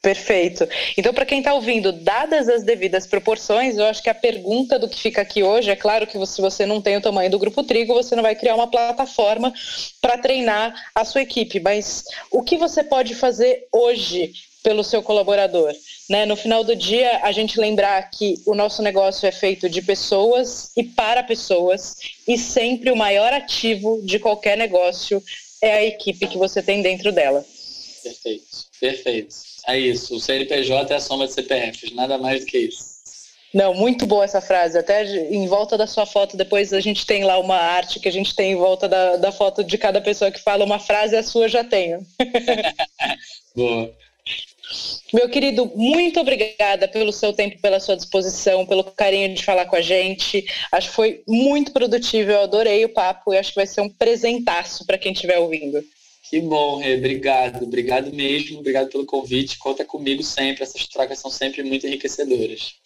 [0.00, 0.68] Perfeito.
[0.96, 4.88] Então, para quem está ouvindo, dadas as devidas proporções, eu acho que a pergunta do
[4.88, 7.64] que fica aqui hoje é claro que se você não tem o tamanho do grupo
[7.64, 9.52] Trigo, você não vai criar uma plataforma
[10.00, 11.58] para treinar a sua equipe.
[11.58, 14.32] Mas o que você pode fazer hoje
[14.62, 15.72] pelo seu colaborador.
[16.12, 16.26] Né?
[16.26, 20.70] No final do dia, a gente lembrar que o nosso negócio é feito de pessoas
[20.76, 21.96] e para pessoas,
[22.28, 25.22] e sempre o maior ativo de qualquer negócio
[25.62, 27.42] é a equipe que você tem dentro dela.
[28.02, 28.44] Perfeito,
[28.78, 29.34] perfeito.
[29.66, 30.14] É isso.
[30.14, 32.92] O CNPJ é a soma de CPFs, nada mais do que isso.
[33.54, 34.76] Não, muito boa essa frase.
[34.76, 38.12] Até em volta da sua foto, depois a gente tem lá uma arte que a
[38.12, 41.22] gente tem em volta da, da foto de cada pessoa que fala uma frase, a
[41.22, 42.06] sua já tenho.
[43.56, 44.02] boa.
[45.12, 49.76] Meu querido, muito obrigada pelo seu tempo, pela sua disposição, pelo carinho de falar com
[49.76, 50.44] a gente.
[50.70, 53.88] Acho que foi muito produtivo, eu adorei o papo e acho que vai ser um
[53.88, 55.82] presentaço para quem estiver ouvindo.
[56.32, 56.96] Que bom, Rê.
[56.96, 57.64] Obrigado.
[57.64, 58.60] Obrigado mesmo.
[58.60, 59.58] Obrigado pelo convite.
[59.58, 60.62] Conta comigo sempre.
[60.62, 62.76] Essas trocas são sempre muito enriquecedoras.